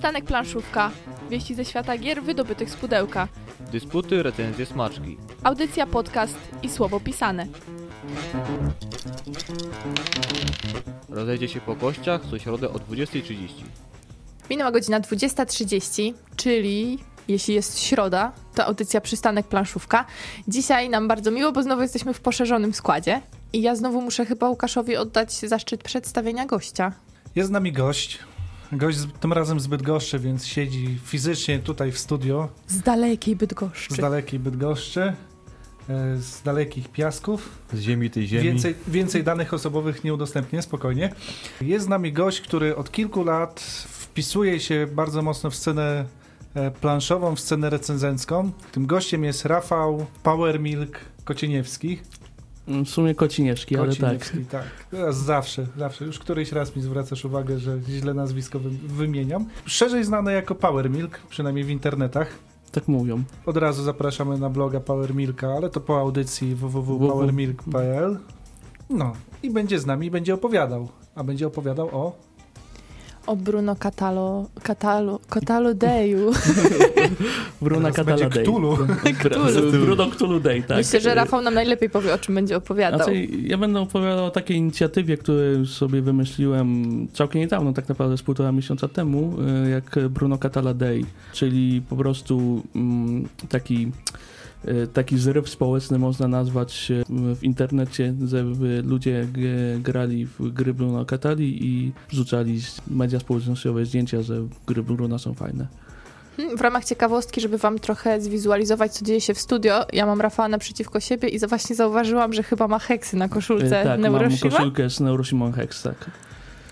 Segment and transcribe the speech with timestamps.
[0.00, 0.90] Przystanek planszówka.
[1.30, 3.28] Wieści ze świata gier wydobytych z pudełka.
[3.72, 5.16] Dysputy, recenzje, smaczki.
[5.42, 7.46] Audycja, podcast i słowo pisane.
[11.08, 13.48] Rozejdzie się po kościach co środę o 20.30.
[14.50, 16.98] Minęła godzina 20.30, czyli
[17.28, 20.04] jeśli jest środa, to audycja Przystanek Planszówka.
[20.48, 23.20] Dzisiaj nam bardzo miło, bo znowu jesteśmy w poszerzonym składzie.
[23.52, 26.92] I ja znowu muszę chyba Łukaszowi oddać zaszczyt przedstawienia gościa.
[27.34, 28.29] Jest z nami gość.
[28.72, 33.94] Gość z, tym razem z Bydgoszczy, więc siedzi fizycznie tutaj w studio Z dalekiej Bydgoszczy.
[33.94, 37.48] z dalekiej Bydgoszczy, e, z dalekich piasków.
[37.72, 38.42] Z ziemi tej ziemi.
[38.44, 41.12] Więcej, więcej danych osobowych nie udostępnię, spokojnie.
[41.60, 46.04] Jest z nami gość, który od kilku lat wpisuje się bardzo mocno w scenę
[46.54, 48.50] e, planszową, w scenę recenzencką.
[48.72, 51.98] Tym gościem jest Rafał Powermilk Kocieniewski.
[52.84, 53.98] W sumie kocinieszki, ale tak.
[53.98, 54.64] Kociniewski, tak.
[55.10, 56.04] Zawsze, zawsze.
[56.04, 59.46] Już któryś raz mi zwracasz uwagę, że źle nazwisko wy, wymieniam.
[59.66, 62.28] Szerzej znane jako Power Milk, przynajmniej w internetach.
[62.72, 63.22] Tak mówią.
[63.46, 68.18] Od razu zapraszamy na bloga Power Milka, ale to po audycji www.powermilk.pl.
[68.90, 70.88] No i będzie z nami, będzie opowiadał.
[71.14, 72.29] A będzie opowiadał o...
[73.26, 74.46] O Bruno Catalo...
[74.62, 75.20] Catalo...
[75.30, 76.30] Catalo Deju.
[77.62, 78.44] Będzie Catala Day.
[78.44, 78.78] Cthulhu.
[79.18, 79.84] Cthulhu.
[79.84, 80.76] Bruno Cthulhu Day, tak.
[80.76, 82.98] Myślę, że Rafał nam najlepiej powie, o czym będzie opowiadał.
[82.98, 88.22] Znaczy, ja będę opowiadał o takiej inicjatywie, którą sobie wymyśliłem całkiem niedawno, tak naprawdę z
[88.22, 93.92] półtora miesiąca temu, e, jak Bruno Catala Day, czyli po prostu mm, taki
[94.92, 99.26] taki zryw społeczny można nazwać e, w internecie, żeby ludzie
[99.78, 104.34] grali w gry Bruno Catali i wrzucali media społecznościowe zdjęcia, że
[104.66, 105.66] gry Bruno są fajne.
[106.36, 110.20] Hmm, W ramach ciekawostki, żeby wam trochę zwizualizować, co dzieje się w studio, ja mam
[110.20, 114.12] Rafała naprzeciwko siebie i właśnie zauważyłam, że chyba ma heksy na koszulce E, tak, mam
[114.12, 114.50] Neuroshima.
[114.50, 116.10] koszulkę z Neuroshima Hex, tak.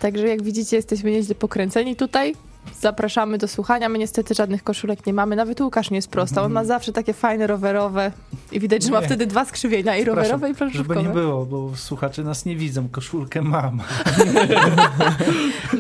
[0.01, 2.35] Także jak widzicie, jesteśmy nieźle pokręceni tutaj.
[2.81, 3.89] Zapraszamy do słuchania.
[3.89, 5.37] My niestety żadnych koszulek nie mamy.
[5.37, 6.43] Nawet Łukasz nie jest prosto.
[6.43, 8.13] On ma zawsze takie fajne rowerowe.
[8.53, 9.07] I widać, że ma Nie.
[9.07, 11.03] wtedy dwa skrzywienia, i rowerowe, i Żeby planszówkowe.
[11.03, 12.89] nie było, bo słuchacze nas nie widzą.
[12.89, 13.81] Koszulkę mam.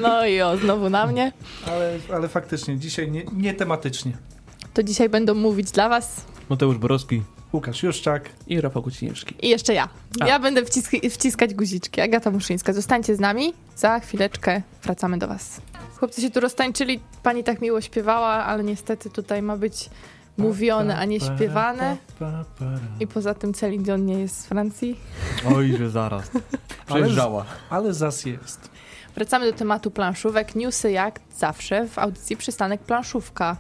[0.00, 1.32] No i o, znowu na mnie.
[1.66, 4.12] Ale, ale faktycznie, dzisiaj nie, nie tematycznie.
[4.74, 7.22] To dzisiaj będą mówić dla was Mateusz Borowski.
[7.52, 8.28] Łukasz Juszczak.
[8.46, 9.34] I Rafał Kociniewski.
[9.42, 9.88] i jeszcze ja.
[10.20, 10.26] A.
[10.26, 12.00] Ja będę wcisk- wciskać guziczki.
[12.00, 12.72] Agata Muszyńska.
[12.72, 13.52] Zostańcie z nami.
[13.76, 15.60] Za chwileczkę wracamy do was.
[15.98, 17.00] Chłopcy się tu roztańczyli.
[17.22, 19.90] Pani tak miło śpiewała, ale niestety tutaj ma być
[20.38, 21.96] mówione, a nie śpiewane.
[23.00, 24.96] I poza tym Celine Dion nie jest z Francji.
[25.54, 26.30] Oj, że zaraz.
[26.88, 27.44] Ale, Przejeżdżała.
[27.70, 28.70] ale zas jest.
[29.14, 30.54] Wracamy do tematu planszówek.
[30.54, 33.56] Newsy jak zawsze w audycji Przystanek Planszówka.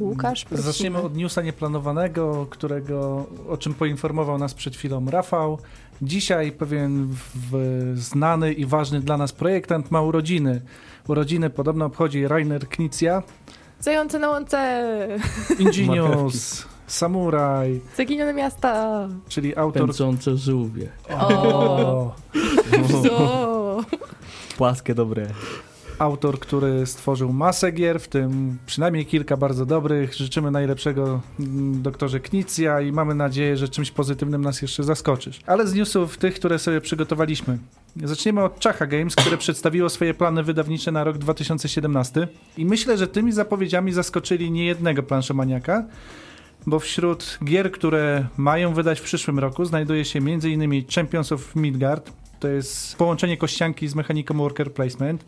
[0.00, 0.72] Łukasz, prosimy.
[0.72, 5.58] Zaczniemy od newsa nieplanowanego, którego, o czym poinformował nas przed chwilą Rafał.
[6.02, 10.60] Dzisiaj pewien w, znany i ważny dla nas projektant ma urodziny.
[11.08, 13.22] Urodziny podobno obchodzi Rainer Knizia,
[13.80, 15.08] Zające na łące!
[15.58, 19.08] Ingenious, Samuraj, Zaginione miasta!
[19.28, 19.82] czyli autor...
[19.82, 20.88] Pędzące żółwie.
[21.10, 22.14] O.
[23.02, 23.80] Co?
[24.58, 25.26] Płaskie, dobre.
[25.98, 30.14] Autor, który stworzył masę gier, w tym przynajmniej kilka bardzo dobrych.
[30.14, 35.40] Życzymy najlepszego mm, doktorze Knicja i mamy nadzieję, że czymś pozytywnym nas jeszcze zaskoczysz.
[35.46, 37.58] Ale z newsów tych, które sobie przygotowaliśmy.
[38.04, 43.06] Zaczniemy od Czacha Games, które przedstawiło swoje plany wydawnicze na rok 2017 i myślę, że
[43.06, 45.84] tymi zapowiedziami zaskoczyli niejednego planszomaniaka,
[46.66, 50.84] bo wśród gier, które mają wydać w przyszłym roku znajduje się m.in.
[50.94, 55.24] Champions of Midgard, to jest połączenie kościanki z mechaniką worker placement,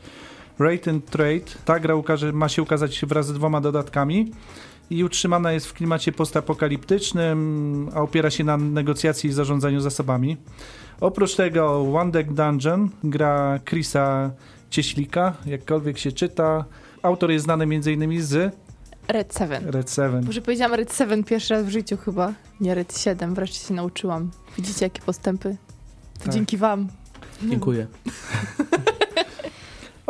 [0.60, 1.44] Rate and Trade.
[1.64, 4.32] Ta gra ukaże, ma się ukazać wraz z dwoma dodatkami
[4.90, 10.36] i utrzymana jest w klimacie postapokaliptycznym, a opiera się na negocjacji i zarządzaniu zasobami.
[11.00, 14.30] Oprócz tego One Deck Dungeon, gra Chrisa
[14.70, 16.64] Cieślika, jakkolwiek się czyta.
[17.02, 18.22] Autor jest znany m.in.
[18.22, 18.54] z
[19.08, 19.68] Red 7.
[19.68, 20.24] Red 7.
[20.24, 22.32] Może powiedziałam Red 7 pierwszy raz w życiu chyba.
[22.60, 24.30] Nie Red 7, wreszcie się nauczyłam.
[24.56, 25.56] Widzicie jakie postępy?
[26.18, 26.34] To Tak.
[26.34, 26.88] dzięki wam.
[27.42, 27.86] Dziękuję.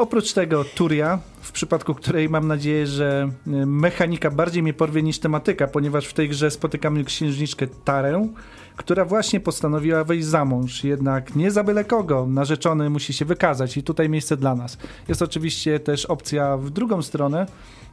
[0.00, 5.18] Oprócz tego Turia, w przypadku której mam nadzieję, że y, mechanika bardziej mnie porwie niż
[5.18, 8.28] tematyka, ponieważ w tej grze spotykamy księżniczkę Tarę,
[8.76, 10.84] która właśnie postanowiła wejść za mąż.
[10.84, 14.78] Jednak nie za byle kogo, narzeczony musi się wykazać i tutaj miejsce dla nas.
[15.08, 17.46] Jest oczywiście też opcja w drugą stronę,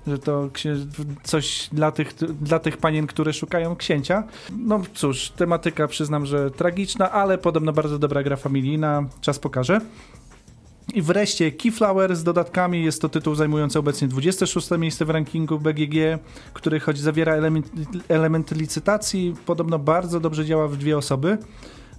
[0.08, 0.50] że to
[1.24, 4.24] coś dla tych, dla tych panien, które szukają księcia.
[4.58, 9.82] No cóż, tematyka przyznam, że tragiczna, ale podobno bardzo dobra gra familijna, czas pokaże.
[10.94, 12.84] I wreszcie Keyflower z dodatkami.
[12.84, 16.20] Jest to tytuł zajmujący obecnie 26 miejsce w rankingu BGG,
[16.54, 17.72] który choć zawiera element,
[18.08, 21.38] elementy licytacji, podobno bardzo dobrze działa w dwie osoby.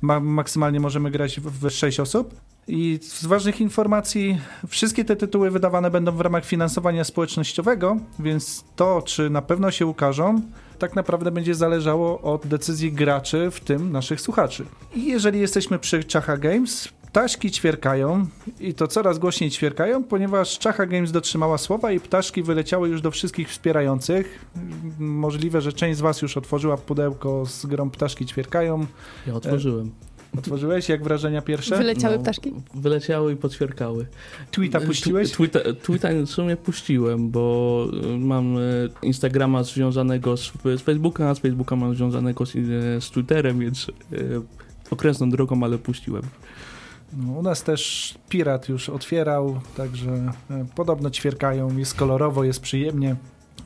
[0.00, 2.34] Ma, maksymalnie możemy grać w, w 6 osób.
[2.68, 9.02] I z ważnych informacji, wszystkie te tytuły wydawane będą w ramach finansowania społecznościowego, więc to,
[9.02, 10.42] czy na pewno się ukażą,
[10.78, 14.66] tak naprawdę będzie zależało od decyzji graczy, w tym naszych słuchaczy.
[14.94, 18.26] I jeżeli jesteśmy przy Czacha Games, ptaszki ćwierkają
[18.60, 23.10] i to coraz głośniej ćwierkają, ponieważ Czacha Games dotrzymała słowa i ptaszki wyleciały już do
[23.10, 24.44] wszystkich wspierających.
[24.98, 28.86] Możliwe, że część z was już otworzyła pudełko z grą Ptaszki ćwierkają.
[29.26, 29.90] Ja otworzyłem.
[30.38, 30.88] Otworzyłeś?
[30.88, 31.76] Jak wrażenia pierwsze?
[31.78, 32.52] Wyleciały No, ptaszki?
[32.74, 34.06] Wyleciały i podświerkały.
[34.50, 35.30] Tweeta puściłeś?
[35.30, 38.56] Tu- Tweeta, tweeta w sumie puściłem, bo y, mam
[39.02, 42.52] Instagrama związanego z, z Facebooka, a z Facebooka mam związanego z,
[43.04, 43.86] z Twitterem, więc
[44.90, 46.22] okrętną drogą, ale puściłem.
[47.12, 50.10] No, u nas też Pirat już otwierał, także
[50.50, 53.16] e, podobno ćwierkają, jest kolorowo, jest przyjemnie.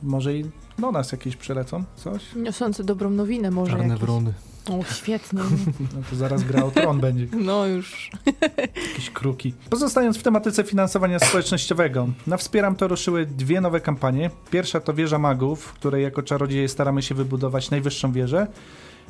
[0.03, 0.45] Może i
[0.79, 2.21] do nas jakieś przylecą, coś?
[2.35, 4.01] Niosące dobrą nowinę może Czarne jakieś.
[4.01, 4.33] wrony.
[4.69, 5.39] O, świetnie.
[5.95, 8.11] No to zaraz gra o tron będzie, No już.
[8.57, 9.53] jakieś kruki.
[9.69, 14.29] Pozostając w tematyce finansowania społecznościowego, na Wspieram to ruszyły dwie nowe kampanie.
[14.51, 18.47] Pierwsza to Wieża Magów, w której jako czarodzieje staramy się wybudować najwyższą wieżę.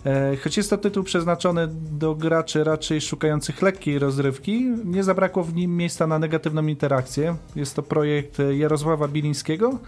[0.05, 5.55] E, Choć jest to tytuł przeznaczony do graczy raczej szukających lekkiej rozrywki, nie zabrakło w
[5.55, 7.35] nim miejsca na negatywną interakcję.
[7.55, 9.79] Jest to projekt Jarosława Bilińskiego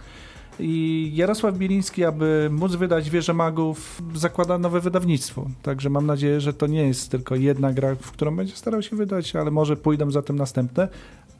[0.60, 5.46] i Jarosław Biliński, aby móc wydać Wieżę Magów, zakłada nowe wydawnictwo.
[5.62, 8.96] Także mam nadzieję, że to nie jest tylko jedna gra, w którą będzie starał się
[8.96, 10.88] wydać, ale może pójdą za tym następne.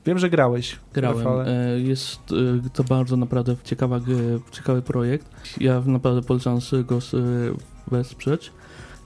[0.07, 0.79] Wiem, że grałeś.
[0.93, 1.27] Grałem.
[1.47, 2.21] E, Jest
[2.67, 4.01] e, to bardzo naprawdę ciekawa,
[4.51, 5.27] ciekawy projekt.
[5.61, 6.99] Ja naprawdę polecam go
[7.91, 8.53] wesprzeć.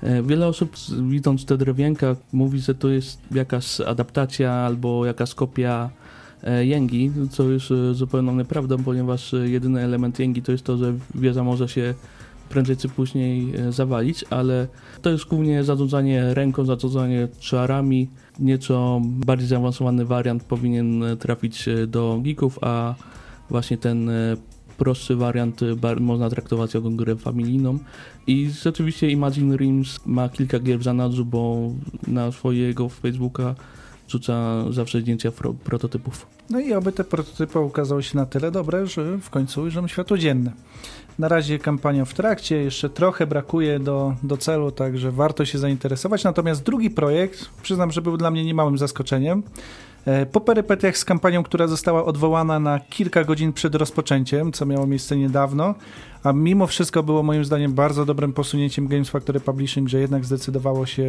[0.02, 0.76] E, Wiele osób
[1.08, 5.90] widząc te drewienka mówi, że to jest jakaś adaptacja albo jakaś kopia
[6.42, 10.94] e, Jęgi, co jest e, zupełną nieprawdą, ponieważ jedyny element Jęgi to jest to, że
[11.14, 11.94] wieża może się
[12.48, 14.66] prędzej czy później zawalić, ale
[15.02, 18.08] to jest głównie zarządzanie ręką, zarządzanie czarami.
[18.38, 22.94] Nieco bardziej zaawansowany wariant powinien trafić do geeków, a
[23.50, 24.10] właśnie ten
[24.78, 25.60] prostszy wariant
[26.00, 27.78] można traktować jako grę familijną.
[28.30, 31.70] I rzeczywiście Imagine Realms ma kilka gier w zanadrzu, bo
[32.06, 33.54] na swojego Facebooka
[34.08, 35.32] rzuca zawsze zdjęcia
[35.64, 36.26] prototypów.
[36.50, 40.18] No i oby te prototypy okazały się na tyle dobre, że w końcu ujrzą światło
[40.18, 40.52] dzienne.
[41.18, 46.24] Na razie kampania w trakcie, jeszcze trochę brakuje do, do celu, także warto się zainteresować.
[46.24, 49.42] Natomiast drugi projekt, przyznam, że był dla mnie niemałym zaskoczeniem.
[50.06, 54.86] E, Po perypetiach z kampanią, która została odwołana na kilka godzin przed rozpoczęciem, co miało
[54.86, 55.74] miejsce niedawno,
[56.22, 60.86] a mimo wszystko było moim zdaniem bardzo dobrym posunięciem Games Factory Publishing, że jednak zdecydowało
[60.86, 61.02] się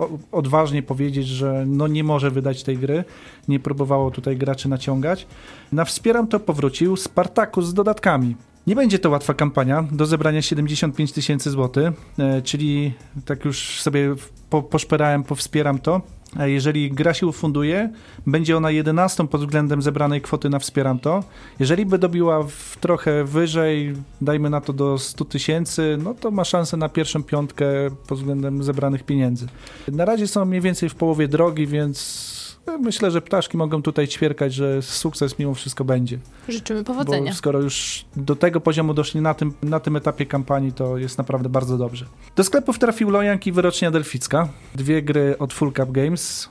[0.00, 3.04] e, odważnie powiedzieć, że no nie może wydać tej gry,
[3.48, 5.26] nie próbowało tutaj graczy naciągać.
[5.72, 8.36] Na Wspieram to powrócił Spartacus z dodatkami.
[8.66, 12.92] Nie będzie to łatwa kampania do zebrania 75 tysięcy złotych, e, czyli
[13.24, 14.14] tak już sobie
[14.50, 16.00] po, poszperałem, powspieram to.
[16.36, 17.90] Jeżeli gra się ufunduje,
[18.26, 21.24] będzie ona 11 pod względem zebranej kwoty na Wspieram to.
[21.58, 26.44] Jeżeli by dobiła w trochę wyżej, dajmy na to do 100 tysięcy, no to ma
[26.44, 27.66] szansę na pierwszą piątkę
[28.06, 29.46] pod względem zebranych pieniędzy.
[29.88, 32.39] Na razie są mniej więcej w połowie drogi, więc
[32.80, 36.18] myślę, że ptaszki mogą tutaj ćwierkać, że sukces mimo wszystko będzie.
[36.48, 37.30] Życzymy powodzenia.
[37.30, 41.18] Bo skoro już do tego poziomu doszli na tym, na tym etapie kampanii, to jest
[41.18, 42.06] naprawdę bardzo dobrze.
[42.36, 44.48] Do sklepów trafił Lojank i Wyrocznia Delficka.
[44.74, 46.48] Dwie gry od Full Cup Games.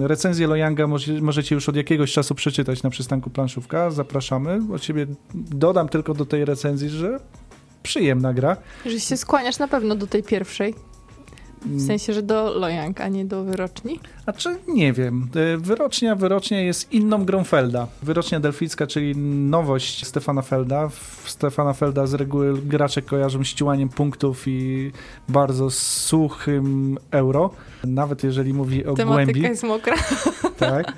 [0.00, 3.90] Recenzję Lojanga może, możecie już od jakiegoś czasu przeczytać na przystanku Planszówka.
[3.90, 4.60] Zapraszamy.
[4.74, 7.20] Od siebie dodam tylko do tej recenzji, że
[7.82, 8.56] przyjemna gra.
[8.86, 10.74] Że się skłaniasz na pewno do tej pierwszej.
[11.66, 14.00] W sensie, że do Lojank, a nie do wyroczni.
[14.26, 15.28] A czy nie wiem.
[15.54, 17.86] E, Wyrocznia, wyrocznia jest inną grą Felda.
[18.02, 20.88] Wyrocznia Delficka, czyli nowość Stefana Felda.
[20.88, 24.92] W Stefana Felda z reguły gracze kojarzą ściułaniem punktów i
[25.28, 27.50] bardzo suchym euro.
[27.84, 29.40] Nawet jeżeli mówi o Tematyka głębi.
[29.42, 29.96] jest mokra.
[30.58, 30.92] Tak.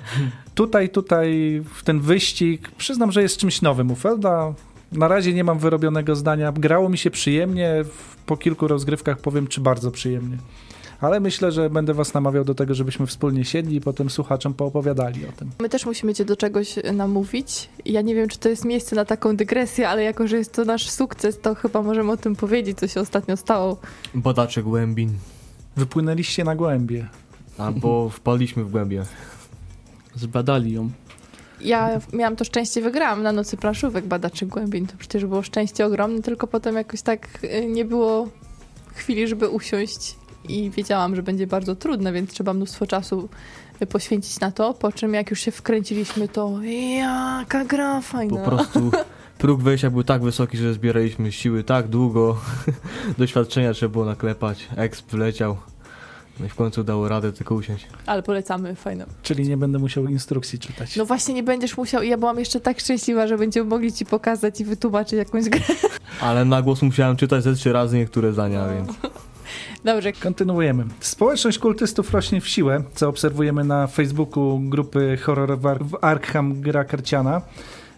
[0.55, 4.53] Tutaj, tutaj w ten wyścig przyznam, że jest czymś nowym u Felda.
[4.93, 6.51] Na razie nie mam wyrobionego zdania.
[6.51, 7.83] Grało mi się przyjemnie.
[8.25, 10.37] Po kilku rozgrywkach powiem, czy bardzo przyjemnie.
[11.01, 15.25] Ale myślę, że będę was namawiał do tego, żebyśmy wspólnie siedli i potem słuchaczom poopowiadali
[15.25, 15.51] o tym.
[15.59, 17.69] My też musimy cię do czegoś namówić.
[17.85, 20.65] Ja nie wiem, czy to jest miejsce na taką dygresję, ale jako, że jest to
[20.65, 23.77] nasz sukces, to chyba możemy o tym powiedzieć, co się ostatnio stało.
[24.15, 25.13] Badacze głębin.
[25.75, 27.07] Wypłynęliście na głębie.
[27.57, 29.03] Albo wpadliśmy w głębie.
[30.15, 30.89] Zbadali ją.
[31.63, 34.87] Ja miałam to szczęście, wygrałam na nocy planszówek badaczy głębień.
[34.87, 38.27] To przecież było szczęście ogromne, tylko potem jakoś tak y, nie było
[38.95, 40.15] chwili, żeby usiąść
[40.49, 43.29] i wiedziałam, że będzie bardzo trudne, więc trzeba mnóstwo czasu
[43.81, 46.59] y, poświęcić na to, po czym jak już się wkręciliśmy, to
[46.97, 48.37] jaka gra fajna.
[48.37, 48.91] Po prostu
[49.37, 52.37] próg wejścia był tak wysoki, że zbieraliśmy siły tak długo.
[53.17, 54.67] Doświadczenia trzeba było naklepać.
[54.75, 55.57] Exp wleciał.
[56.39, 57.87] No i w końcu dało radę tylko usiąść.
[58.05, 59.05] Ale polecamy, fajne.
[59.23, 60.95] Czyli nie będę musiał instrukcji czytać.
[60.95, 64.05] No właśnie nie będziesz musiał i ja byłam jeszcze tak szczęśliwa, że będziemy mogli ci
[64.05, 65.61] pokazać i wytłumaczyć jakąś grę.
[66.21, 68.89] Ale na głos musiałem czytać ze trzy razy niektóre zdania, więc...
[69.85, 70.85] Dobrze, Kontynuujemy.
[70.99, 76.61] Społeczność kultystów rośnie w siłę, co obserwujemy na Facebooku grupy Horror w Ar- w Arkham
[76.61, 77.41] Gra Karciana.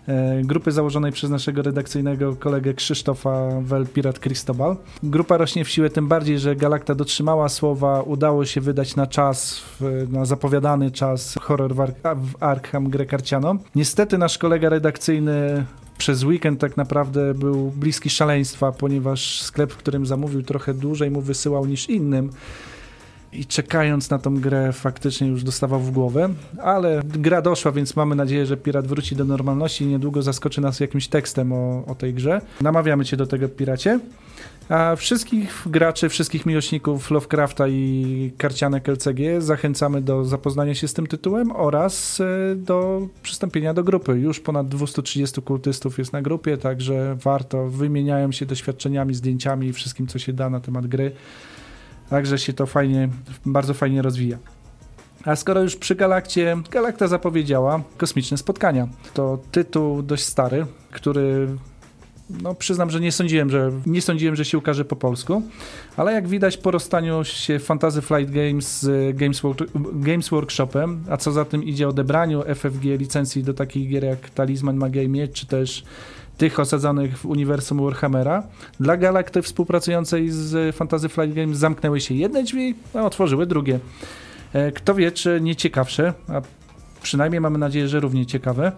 [0.08, 4.78] E, Grupy założonej przez naszego redakcyjnego kolegę Krzysztofa Wel Pirat Cristobal.
[5.04, 9.62] Grupa rośnie w siłę tym bardziej, że Galakta dotrzymała słowa, udało się wydać na czas,
[10.10, 13.06] na zapowiadany czas horror w, Ar- w Arkham Grę.
[13.76, 15.66] Niestety nasz kolega redakcyjny
[15.98, 21.22] przez weekend tak naprawdę był bliski szaleństwa, ponieważ sklep, w którym zamówił trochę dłużej mu
[21.22, 22.30] wysyłał niż innym.
[23.40, 26.30] I czekając na tą grę faktycznie już dostawał w głowę,
[26.64, 30.80] ale gra doszła, więc mamy nadzieję, że Pirat wróci do normalności i niedługo zaskoczy nas
[30.80, 32.42] jakimś tekstem o, o tej grze.
[32.62, 34.00] Namawiamy cię do tego, Piracie.
[34.70, 41.08] A wszystkich graczy, wszystkich miłośników Lovecrafta i karcianek LCG zachęcamy do zapoznania się z tym
[41.08, 44.20] tytułem oraz e, do przystąpienia do grupy.
[44.20, 47.70] Już ponad 230 kultystów jest na grupie, także warto.
[47.70, 51.12] Wymieniają się doświadczeniami, zdjęciami i wszystkim, co się da na temat gry.
[52.10, 53.10] Także się to fajnie,
[53.46, 54.38] bardzo fajnie rozwija.
[55.26, 58.88] A skoro już przy Galakcie, Galakta zapowiedziała kosmiczne spotkania.
[59.14, 61.48] To tytuł dość stary, który
[62.30, 65.42] no przyznam, że nie sądziłem, że nie sądziłem, że się ukaże po polsku,
[65.98, 69.42] ale jak widać po rozstaniu się Fantasy Flight Games z Games,
[69.94, 74.80] Games Workshopem, a co za tym idzie odebraniu FFG licencji do takich gier jak Talisman,
[75.08, 75.84] Miecz, czy też
[76.38, 78.44] tych osadzonych w uniwersum Warhammera,
[78.80, 83.80] dla Galakty współpracującej z Fantasy Flight Games zamknęły się jedne drzwi, a otworzyły drugie.
[84.54, 86.42] E, Kto wie, czy nie ciekawsze, a
[87.02, 88.72] przynajmniej mamy nadzieję, że równie ciekawe.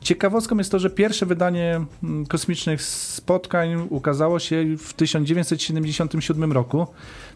[0.00, 6.86] Ciekawostką jest to, że pierwsze wydanie mm, kosmicznych spotkań ukazało się w 1977 roku,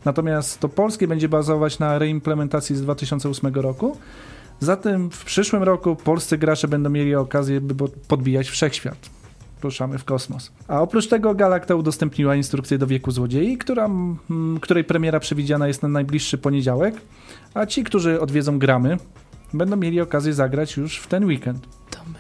[0.05, 3.97] natomiast to polskie będzie bazować na reimplementacji z 2008 roku.
[4.61, 9.20] Zatem w przyszłym roku polscy gracze będą mieli okazję, by podbijać wszechświat.
[9.63, 10.53] Ruszamy w kosmos.
[10.69, 13.89] A oprócz tego Galacta udostępniła instrukcję do Wieku Złodziei, która,
[14.61, 16.95] której premiera przewidziana jest na najbliższy poniedziałek,
[17.55, 18.97] a ci, którzy odwiedzą gramy,
[19.53, 21.67] będą mieli okazję zagrać już w ten weekend.
[21.91, 22.19] to my.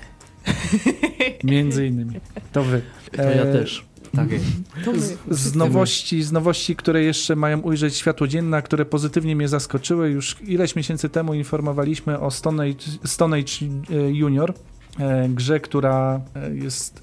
[1.53, 2.21] Między innymi.
[2.53, 2.83] To wy.
[3.17, 3.91] To ja E, też.
[4.17, 4.45] Tak jest.
[4.93, 10.11] Z, z nowości, z nowości, które jeszcze mają ujrzeć światło dzienne, które pozytywnie mnie zaskoczyły.
[10.11, 13.53] Już ileś miesięcy temu informowaliśmy o Stone Age, Stone Age
[13.91, 14.55] e, Junior,
[14.99, 16.21] e, grze, która
[16.53, 17.03] jest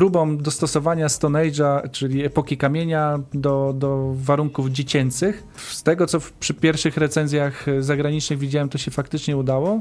[0.00, 5.42] próbą dostosowania Stone Age'a, czyli epoki kamienia, do, do warunków dziecięcych.
[5.56, 9.80] Z tego, co w, przy pierwszych recenzjach zagranicznych widziałem, to się faktycznie udało.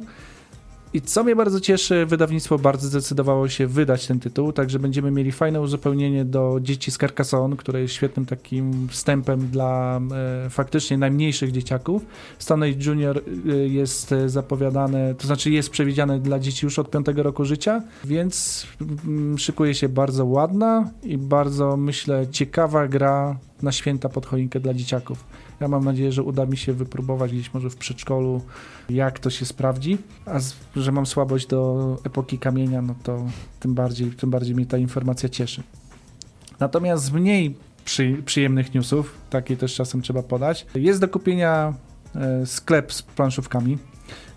[0.93, 5.31] I co mnie bardzo cieszy, wydawnictwo bardzo zdecydowało się wydać ten tytuł, także będziemy mieli
[5.31, 10.01] fajne uzupełnienie do Dzieci z Carcassonne, które jest świetnym takim wstępem dla
[10.45, 12.05] e, faktycznie najmniejszych dzieciaków.
[12.49, 17.05] Age Junior e, jest e, zapowiadane, to znaczy jest przewidziane dla dzieci już od 5
[17.15, 24.09] roku życia, więc mm, szykuje się bardzo ładna i bardzo, myślę, ciekawa gra na święta
[24.09, 25.23] pod choinkę dla dzieciaków.
[25.59, 28.41] Ja mam nadzieję, że uda mi się wypróbować gdzieś może w przedszkolu,
[28.89, 29.97] jak to się sprawdzi.
[30.25, 33.25] A z, że mam słabość do epoki kamienia, no to
[33.59, 35.63] tym bardziej, tym bardziej mnie ta informacja cieszy.
[36.59, 41.73] Natomiast z mniej przy, przyjemnych newsów, takie też czasem trzeba podać, jest do kupienia
[42.15, 43.77] e, sklep z planszówkami.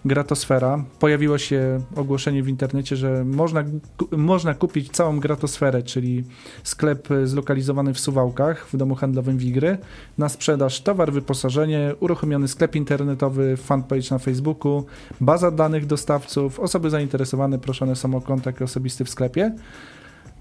[0.05, 0.85] Gratosfera.
[0.99, 3.65] Pojawiło się ogłoszenie w internecie, że można,
[4.11, 6.25] można kupić całą Gratosferę, czyli
[6.65, 9.79] sklep zlokalizowany w Suwałkach, w domu handlowym Wigry.
[10.19, 14.85] Na sprzedaż towar, wyposażenie, uruchomiony sklep internetowy, fanpage na Facebooku,
[15.21, 16.61] baza danych dostawców.
[16.61, 19.55] Osoby zainteresowane proszone są o kontakt osobisty w sklepie.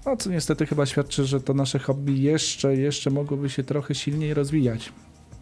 [0.06, 4.34] No, co niestety chyba świadczy, że to nasze hobby jeszcze, jeszcze mogłoby się trochę silniej
[4.34, 4.92] rozwijać.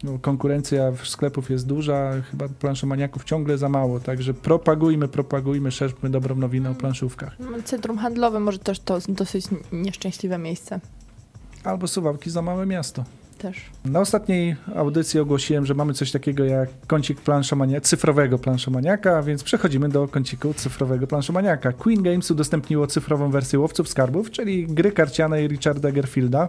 [0.04, 6.11] No, konkurencja w sklepów jest duża, chyba planszomaniaków ciągle za mało, także propagujmy, propagujmy, szerzmy
[6.11, 7.37] dobrą nowinę o planszówkach.
[7.64, 10.80] Centrum handlowe może też to dosyć nieszczęśliwe miejsce.
[11.64, 13.04] Albo Suwałki za małe miasto.
[13.38, 13.57] Też.
[13.85, 19.88] Na ostatniej audycji ogłosiłem, że mamy coś takiego jak kącik planszomania, cyfrowego planszomaniaka, więc przechodzimy
[19.88, 21.73] do kąciku cyfrowego planszomaniaka.
[21.73, 26.49] Queen Games udostępniło cyfrową wersję Łowców Skarbów, czyli gry karcianej Richarda Gerfielda.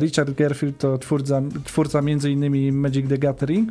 [0.00, 2.80] Richard Gerfield to twórca, twórca m.in.
[2.80, 3.70] Magic the Gathering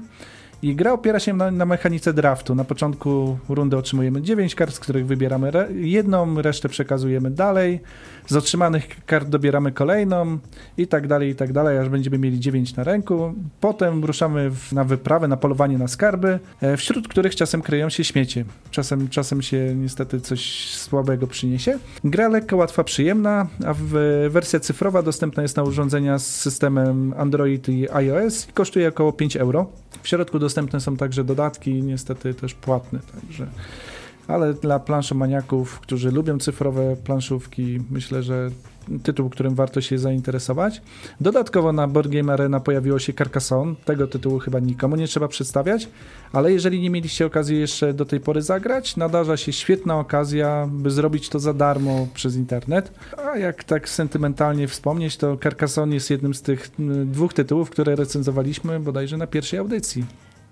[0.64, 2.56] I gra opiera się na, na mechanice draftu.
[2.56, 7.80] Na początku rundy otrzymujemy 9 kart, z których wybieramy re jedną, resztę przekazujemy dalej.
[8.28, 10.38] Z otrzymanych kart dobieramy kolejną
[10.78, 13.34] i tak dalej, i tak dalej, aż będziemy mieli 9 na ręku.
[13.60, 18.04] Potem ruszamy w, na wyprawę, na polowanie na skarby, e, wśród których czasem kryją się
[18.04, 18.46] śmiecie.
[18.72, 21.80] Czasem, czasem się niestety coś słabego przyniesie.
[22.04, 23.90] Gra lekka, łatwa, przyjemna, a w,
[24.30, 29.38] wersja cyfrowa dostępna jest na urządzenia z systemem Android i iOS i kosztuje około 5
[29.38, 29.68] euro.
[30.04, 33.48] W środku dostępne są także dodatki, niestety też płatne, także
[34.28, 38.50] ale dla planszomaniaków, którzy lubią cyfrowe planszówki, myślę, że
[39.04, 40.82] tytuł, którym warto się zainteresować.
[41.22, 43.76] Dodatkowo na Board Game Arena pojawiło się Carcassonne.
[43.86, 45.88] Tego tytułu chyba nikomu nie trzeba przedstawiać,
[46.34, 50.92] ale jeżeli nie mieliście okazji jeszcze do tej pory zagrać, nadarza się świetna okazja, by
[50.92, 52.92] zrobić to za darmo przez internet.
[53.26, 57.96] A jak tak sentymentalnie wspomnieć, to Carcassonne jest jednym z tych mm, dwóch tytułów, które
[57.96, 60.06] recenzowaliśmy bodajże na pierwszej audycji.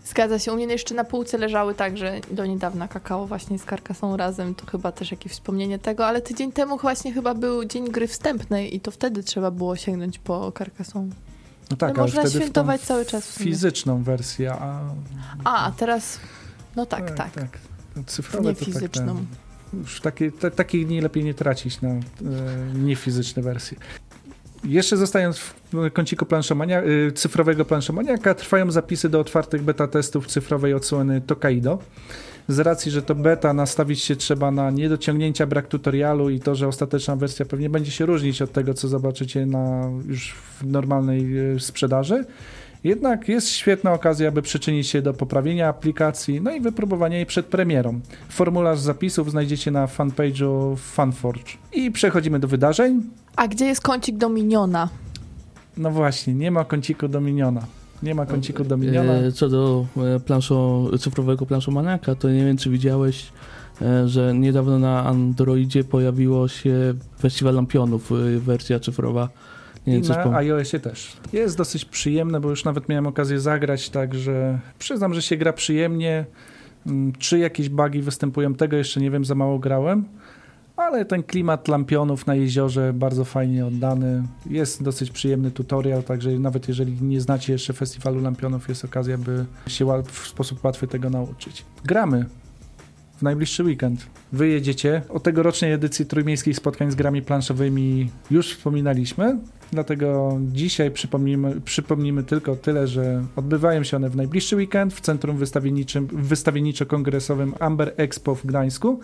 [0.06, 4.18] Zgadza się, u mnie jeszcze na półce leżały także do niedawna kakao właśnie z karkasą
[4.18, 8.08] razem, to chyba też jakieś wspomnienie tego, ale tydzień temu właśnie chyba był dzień gry
[8.08, 11.10] wstępnej i to wtedy trzeba było sięgnąć po karkasą.
[11.72, 13.38] No tak, No ale można świętować cały czas.
[13.38, 14.82] Fizyczną wersję, a...
[15.44, 16.20] A, a teraz,
[16.76, 17.32] no tak, tak.
[18.06, 19.16] Cyfrowe Nie to fizyczną.
[19.16, 19.26] Tak,
[19.72, 22.02] ten, już takie, te, takich dni lepiej nie tracić na e,
[22.74, 23.78] niefizyczne wersje.
[24.64, 25.54] Jeszcze zostając w
[25.94, 31.80] kąciku planszomania, y, cyfrowego planszomaniaka, trwają zapisy do otwartych beta testów cyfrowej odsłony Tokaido.
[32.48, 36.68] Z racji, że to beta, nastawić się trzeba na niedociągnięcia, brak tutorialu i to, że
[36.68, 41.60] ostateczna wersja pewnie będzie się różnić od tego, co zobaczycie na już w normalnej y,
[41.60, 42.26] sprzedaży.
[42.84, 47.46] Jednak jest świetna okazja, aby przyczynić się do poprawienia aplikacji, no i wypróbowania jej przed
[47.46, 48.00] premierą.
[48.30, 51.52] Formularz zapisów znajdziecie na fanpage'u Funforge.
[51.74, 53.02] I przechodzimy do wydarzeń.
[53.36, 54.90] A gdzie jest kącik do miniona?
[55.78, 57.62] No właśnie, nie ma kąciku do miniona.
[58.04, 59.14] Nie ma kąciku do miniona.
[59.14, 63.32] E, Co do e, planszo, cyfrowego planszomaniaka, to nie wiem, czy widziałeś,
[63.82, 69.30] e, że niedawno na Androidzie pojawiło się Festiwal Lampionów, wersja cyfrowa.
[69.88, 71.18] Nie I na iOSie też.
[71.34, 76.26] Jest dosyć przyjemne, bo już nawet miałem okazję zagrać, także przyznam, że się gra przyjemnie.
[76.88, 80.06] Mm, Czy jakieś bugi występują, tego jeszcze nie wiem, za mało grałem.
[80.76, 84.24] Ale ten klimat lampionów na jeziorze bardzo fajnie oddany.
[84.50, 89.46] Jest dosyć przyjemny tutorial, także nawet jeżeli nie znacie jeszcze festiwalu lampionów, jest okazja, by
[89.68, 91.66] się w sposób łatwy tego nauczyć.
[91.86, 92.26] Gramy
[93.18, 94.08] w najbliższy weekend.
[94.32, 95.02] Wy jedziecie.
[95.10, 99.38] O tegorocznej edycji trójmiejskich spotkań z grami planszowymi już wspominaliśmy.
[99.72, 105.38] Dlatego dzisiaj przypomnimy, przypomnimy tylko tyle, że odbywają się one w najbliższy weekend w Centrum
[106.14, 109.00] Wystawienniczo-Kongresowym Amber Expo w Gdańsku.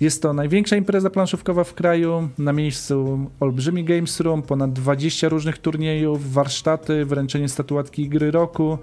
[0.00, 2.28] Jest to największa impreza planszówkowa w kraju.
[2.38, 8.78] Na miejscu olbrzymi Games Room, ponad 20 różnych turniejów, warsztaty, wręczenie statuatki gry roku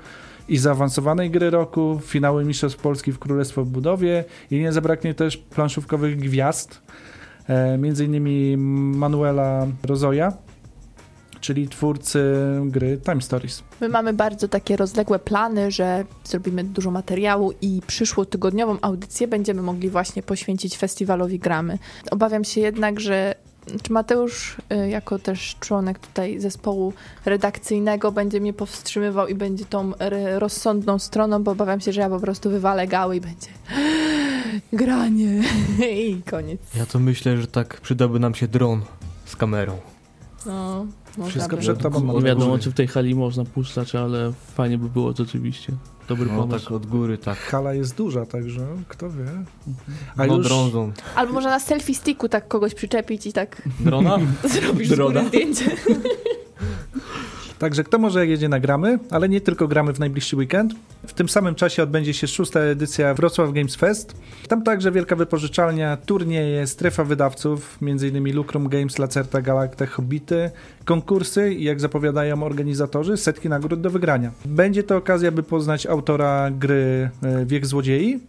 [0.49, 5.37] i zaawansowanej gry roku, finały Mistrzostw Polski w Królestwo w Budowie i nie zabraknie też
[5.37, 6.81] planszówkowych gwiazd,
[7.47, 8.57] e, między innymi
[8.97, 10.33] Manuela Rozoja,
[11.47, 13.63] czyli twórcy gry Time Stories.
[13.81, 19.89] My mamy bardzo takie rozległe plany, że zrobimy dużo materiału i przyszłotygodniową audycję będziemy mogli
[19.89, 21.77] właśnie poświęcić festiwalowi Gramy.
[22.11, 23.35] Obawiam się jednak, że
[23.83, 26.93] czy Mateusz, y, jako też członek tutaj zespołu
[27.25, 32.09] redakcyjnego, będzie mnie powstrzymywał i będzie tą r- rozsądną stroną, bo obawiam się, że ja
[32.09, 33.47] po prostu wywalę gały i będzie
[34.83, 35.43] granie
[36.09, 36.59] i koniec.
[36.75, 38.81] Ja to myślę, że tak przydałby nam się dron
[39.25, 39.77] z kamerą.
[40.45, 40.85] No,
[41.25, 41.61] Wszystko by.
[41.61, 45.73] przed tobą, Nie wiadomo, czy w tej hali można puszczać, ale fajnie by było rzeczywiście.
[46.07, 46.65] Dobry No pomysł.
[46.65, 47.37] tak od góry, tak.
[47.37, 49.25] Hala jest duża, także kto wie.
[50.17, 50.91] A No już drążą.
[51.15, 54.17] Albo można na selfie sticku tak kogoś przyczepić i tak Drona?
[54.53, 55.27] zrobisz z góry Drona.
[55.27, 55.65] zdjęcie.
[57.59, 60.73] Także kto może jak jedzie na gramy, ale nie tylko gramy w najbliższy weekend.
[61.07, 64.15] W tym samym czasie odbędzie się szósta edycja Wrocław Games Fest.
[64.47, 68.35] Tam także wielka wypożyczalnia, turnieje, strefa wydawców, m.in.
[68.35, 70.51] Lucrum Games, Lacerta, Galacta, Hobbity,
[70.85, 74.31] konkursy i jak zapowiadają organizatorzy, setki nagród do wygrania.
[74.45, 78.19] Będzie to okazja, by poznać autora gry e, Wiek Złodziei.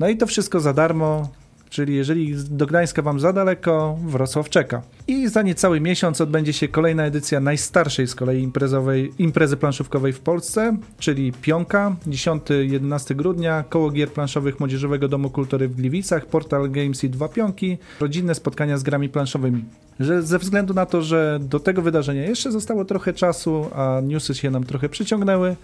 [0.00, 1.28] No i to wszystko za darmo,
[1.70, 4.82] Czyli jeżeli do Gdańska wam za daleko, Wrocław czeka.
[5.06, 10.20] I za niecały miesiąc odbędzie się kolejna edycja najstarszej z kolei imprezowej, imprezy planszówkowej w
[10.20, 17.04] Polsce, czyli Pionka, 10-11 grudnia, koło gier planszowych Młodzieżowego Domu Kultury w Gliwicach, Portal Games
[17.04, 19.64] i Dwa Pionki, rodzinne spotkania z grami planszowymi.
[20.00, 24.34] Że ze względu na to, że do tego wydarzenia jeszcze zostało trochę czasu, a newsy
[24.34, 25.56] się nam trochę przyciągnęły,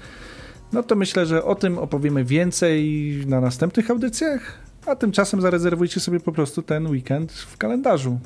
[0.73, 4.66] no to myślę, że o tym opowiemy więcej na następnych audycjach.
[4.87, 8.19] A tymczasem zarezerwujcie sobie po prostu ten weekend w kalendarzu.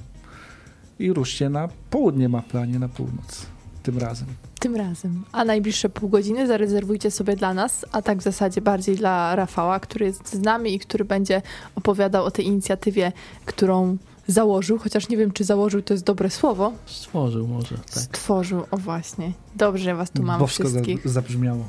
[0.99, 3.47] I ruszcie na południe Mapla, a nie na północ.
[3.83, 4.27] tym razem.
[4.61, 5.25] Tym razem.
[5.33, 9.81] A najbliższe pół godziny zarezerwujcie sobie dla nas, a tak w zasadzie bardziej dla Rafała,
[9.81, 11.43] który jest z nami i który będzie
[11.75, 13.13] opowiadał o tej inicjatywie,
[13.45, 13.97] którą
[14.27, 16.73] założył, chociaż nie wiem, czy założył to jest dobre słowo.
[16.87, 17.89] Stworzył może, tak.
[18.03, 19.33] Stworzył, o właśnie.
[19.57, 21.09] Dobrze, was tu mam Bosko za, wszystkich.
[21.09, 21.65] zabrzmiało.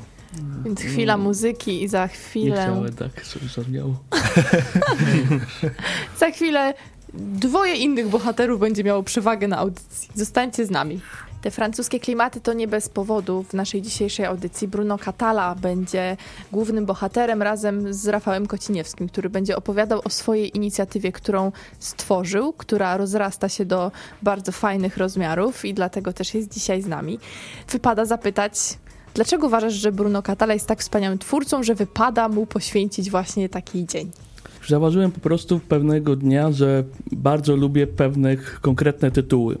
[0.64, 2.56] Więc chwila muzyki i za Nie chwilę.
[2.56, 3.94] chciałem tak, żeby zabrzmiało.
[6.20, 6.74] Za chwilę
[7.14, 10.08] dwoje innych bohaterów będzie miało przewagę na audycji.
[10.14, 11.00] Zostańcie z nami.
[11.42, 13.42] Te francuskie klimaty to nie bez powodu.
[13.42, 16.16] W naszej dzisiejszej audycji Bruno Catala będzie
[16.52, 22.96] głównym bohaterem razem z Rafałem Kociniewskim, który będzie opowiadał o swojej inicjatywie, którą stworzył, która
[22.96, 23.92] rozrasta się do
[24.22, 27.18] bardzo fajnych rozmiarów i dlatego też jest dzisiaj z nami.
[27.68, 28.54] Wypada zapytać,
[29.14, 33.86] dlaczego uważasz, że Bruno Catala jest tak wspaniałym twórcą, że wypada mu poświęcić właśnie taki
[33.86, 34.10] dzień?
[34.68, 39.58] Zauważyłem po prostu pewnego dnia, że bardzo lubię pewne konkretne tytuły.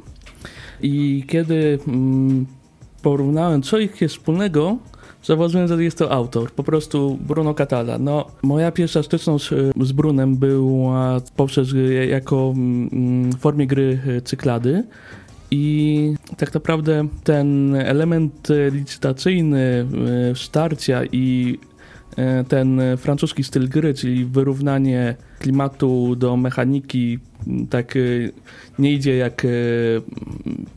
[0.82, 2.46] I kiedy mm,
[3.02, 4.78] porównałem, co ich jest wspólnego,
[5.24, 7.98] zauważyłem, że jest to autor, po prostu Bruno Catala.
[7.98, 14.00] No, moja pierwsza styczność e, z Brunem była poprzez e, jako mm, w formie gry
[14.06, 14.84] e, cyklady.
[15.52, 19.86] I tak naprawdę ten element licytacyjny
[20.30, 21.58] e, starcia i
[22.16, 27.18] e, ten francuski styl gry, czyli wyrównanie klimatu do mechaniki,
[27.70, 28.00] tak e,
[28.78, 29.46] nie idzie jak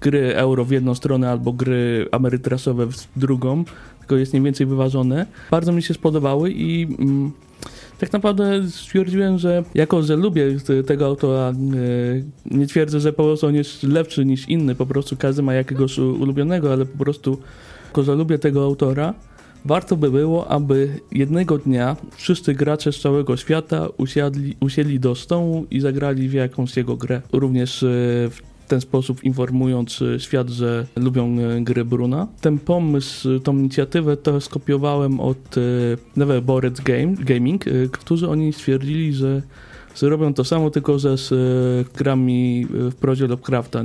[0.01, 3.63] gry euro w jedną stronę albo gry amerytrasowe w drugą,
[3.99, 5.25] tylko jest mniej więcej wyważone.
[5.51, 6.87] Bardzo mi się spodobały i
[7.97, 10.45] tak naprawdę stwierdziłem, że jako, że lubię
[10.85, 11.53] tego autora, e,
[12.57, 15.97] nie twierdzę, że po prostu on jest lepszy niż inny, po prostu każdy ma jakiegoś
[15.97, 17.37] ulubionego, ale po prostu
[17.87, 19.13] jako, że lubię tego autora,
[19.65, 25.65] warto by było, aby jednego dnia wszyscy gracze z całego świata usiadli, usiedli do stołu
[25.71, 27.21] i zagrali w jakąś jego grę.
[27.31, 27.87] Również e,
[28.65, 32.27] w ten sposób informując e, świat, że lubią e, gry Bruna.
[32.41, 35.55] Ten pomysł, e, tą inicjatywę to skopiowałem od
[36.15, 39.41] Never Bored Game, Gaming, którzy oni stwierdzili, że
[39.95, 41.33] zrobią to samo, tylko że z
[41.93, 43.83] grami w prozie Lovecrafta,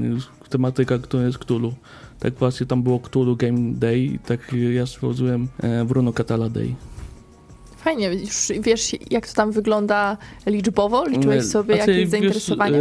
[0.49, 1.75] tematyka, która jest Cthulhu.
[2.19, 5.49] Tak właśnie tam było Cthulhu Game Day tak ja stworzyłem
[5.87, 6.75] Bruno Catala Day.
[7.81, 10.17] Fajnie, już wiesz, jak to tam wygląda
[10.47, 11.07] liczbowo?
[11.07, 12.77] Liczyłeś sobie Znaczy, jakieś zainteresowanie?
[12.77, 12.81] e,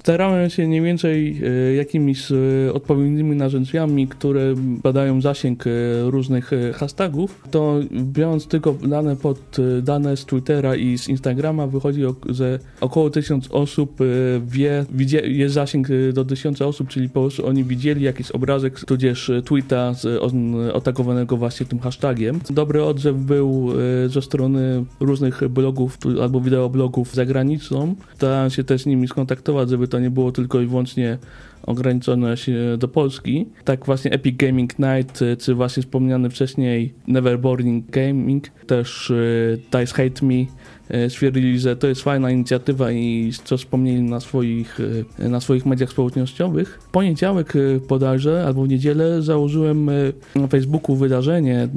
[0.00, 2.34] Starałem się mniej więcej e, jakimiś e,
[2.72, 5.64] odpowiednimi narzędziami, które badają zasięg
[6.04, 9.38] różnych hashtagów, to biorąc tylko dane pod
[9.82, 13.98] dane z Twittera i z Instagrama wychodzi, że około tysiąc osób
[14.46, 19.30] wie, widzie, jest zasięg do tysiąca osób, czyli po prostu oni widzieli jakiś obrazek, tudzież
[19.44, 22.40] tweeta z, on, otakowanego właśnie tym hashtagiem.
[22.50, 23.72] Dobry odzew był
[24.04, 27.94] e, ze strony różnych blogów albo wideoblogów za granicą.
[28.14, 31.18] Starałem się też z nimi skontaktować, żeby to nie było tylko i wyłącznie
[31.66, 33.46] ograniczone się do Polski.
[33.64, 39.14] Tak właśnie Epic Gaming Night, e, czy właśnie wspomniany wcześniej Neverboarding Gaming, też e,
[39.56, 40.44] Dice Hate Me
[40.88, 44.78] e, stwierdzili, że to jest fajna inicjatywa i co wspomnieli na swoich,
[45.18, 46.78] na swoich mediach społecznościowych.
[46.82, 49.90] W poniedziałek e, bodajże, albo w niedzielę założyłem
[50.36, 51.68] na Facebooku wydarzenie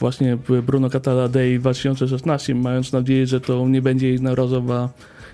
[0.00, 4.88] właśnie Bruno Catala Day 2016, mając nadzieję, że to nie będzie jednorazowa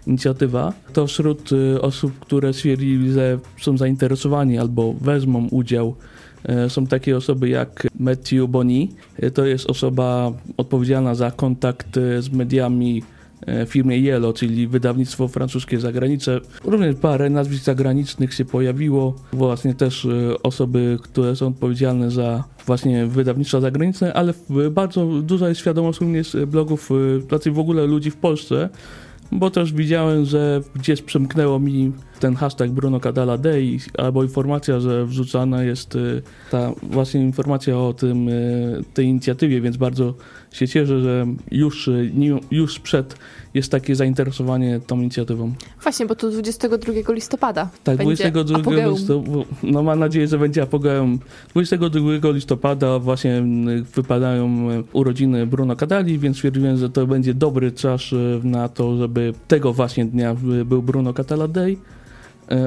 [0.07, 5.95] inicjatywa, to wśród y, osób, które stwierdzili, że są zainteresowani albo wezmą udział,
[6.67, 8.91] y, są takie osoby jak Matthew Boni.
[9.23, 13.03] Y, To jest osoba odpowiedzialna za kontakt z mediami
[13.67, 16.41] firmie Yellow, czyli wydawnictwo francuskie za granicę.
[16.65, 19.15] Również parę nazwisk zagranicznych się pojawiło.
[19.33, 24.35] Właśnie też y, osoby, które są odpowiedzialne za właśnie wydawnictwa zagraniczne, ale
[24.71, 26.91] bardzo duża jest świadomość również blogów,
[27.31, 28.69] raczej w ogóle ludzi w Polsce,
[29.33, 35.07] bo też widziałem, że gdzieś przemknęło mi ten hashtag Bruno Cadala Day albo informacja, że
[35.07, 35.99] wrzucana jest
[36.51, 38.29] ta właśnie informacja o tym,
[38.95, 40.15] tej inicjatywie, więc bardzo
[40.53, 42.13] się cieszę, że już, y,
[42.51, 43.17] już przed
[43.55, 45.53] jest takie zainteresowanie tą inicjatywą.
[45.83, 48.95] Właśnie, bo to 22 listopada Tak, będzie 22 apogeum.
[48.95, 51.19] listopada, no mam nadzieję, że będzie apogeum.
[51.51, 57.73] 22 listopada właśnie mm, wypadają e, urodziny Bruno Catali, więc stwierdziłem, że to będzie dobry
[57.73, 58.03] czas
[58.43, 61.77] na to, żeby tego właśnie dnia był Bruno Catala Day.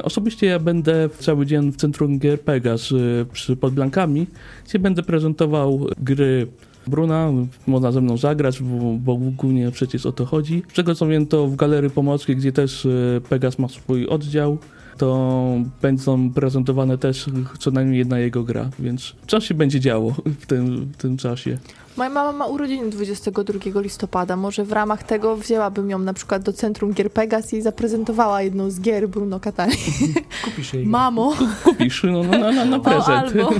[0.03, 2.89] Osobiście ja będę cały dzień w centrum gier Pegas
[3.33, 4.27] przy Podblankami,
[4.65, 6.47] gdzie będę prezentował gry
[6.87, 7.31] Bruna,
[7.67, 10.63] można ze mną zagrać, bo, bo głównie przecież o to chodzi.
[10.69, 14.57] Z czego co wiem, to w Galerii Pomorskiej, gdzie też e, Pegas ma swój oddział,
[14.97, 15.41] to
[15.81, 17.25] będą prezentowane też
[17.59, 21.57] co najmniej jedna jego gra, więc coś się będzie działo w tym, w tym czasie.
[21.97, 24.35] Moja mama ma urodziny 22 listopada.
[24.35, 28.69] Może w ramach tego wzięłabym ją na przykład do Centrum Gier Pegas i zaprezentowała jedną
[28.69, 29.77] z gier Bruno Catali.
[30.45, 30.85] Kupisz jej.
[30.85, 31.33] Mamo!
[31.63, 33.09] Kupisz no, no, na, na, na O, prezent.
[33.09, 33.53] albo.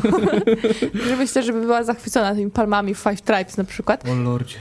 [1.08, 4.10] że myślę, żeby była zachwycona tymi palmami w Five Tribes na przykład.
[4.10, 4.58] O lordzie.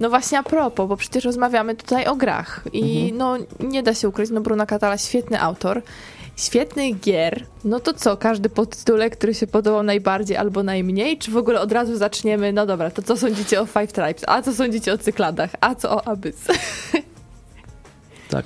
[0.00, 4.08] No właśnie a propos, bo przecież rozmawiamy tutaj o grach i no nie da się
[4.08, 5.82] ukryć, no Bruno Catala świetny autor,
[6.36, 11.36] świetny gier, no to co, każdy podtytułek, który się podobał najbardziej albo najmniej, czy w
[11.36, 14.92] ogóle od razu zaczniemy, no dobra, to co sądzicie o Five Tribes, a co sądzicie
[14.92, 16.36] o Cykladach, a co o Abyss?
[18.30, 18.44] Tak,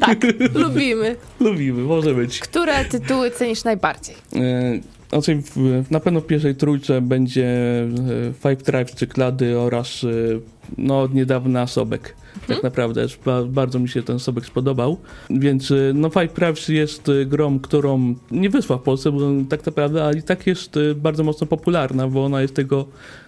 [0.00, 0.18] tak,
[0.54, 1.16] lubimy.
[1.40, 2.40] lubimy, może być.
[2.40, 4.14] Które tytuły cenisz najbardziej?
[4.36, 4.38] E,
[5.12, 7.88] Znaczy, w- na pewno w pierwszej trójce będzie e,
[8.32, 10.08] Five Tribes, Cyklady oraz e,
[10.78, 12.14] no, od niedawna Sobek.
[12.46, 14.96] Tak naprawdę, ba, bardzo mi się ten Sobek spodobał.
[15.30, 19.66] Więc e, no, Five Tribes jest e, grą, którą nie wyszła w Polsce, bo tak
[19.66, 22.86] naprawdę, ale i tak jest e, bardzo mocno popularna, bo ona jest tego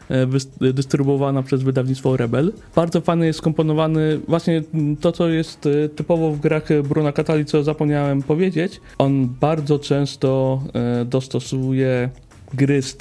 [0.08, 2.52] e, dystrybuowana przez wydawnictwo Rebel.
[2.76, 4.62] Bardzo fajny jest skomponowany właśnie
[5.00, 8.80] to, co jest typowo w grach Bruna Catali, co zapomniałem powiedzieć.
[8.98, 12.10] On bardzo często e, dostosuje
[12.54, 12.98] gry, z,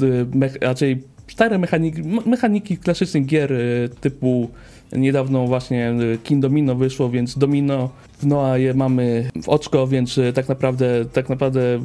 [0.61, 3.53] raczej stare mechaniki, mechaniki klasycznych gier
[4.01, 4.49] typu
[4.95, 10.17] niedawno właśnie e, King Domino wyszło, więc Domino w Noa je mamy w oczko, więc
[10.17, 11.79] e, tak naprawdę tak naprawdę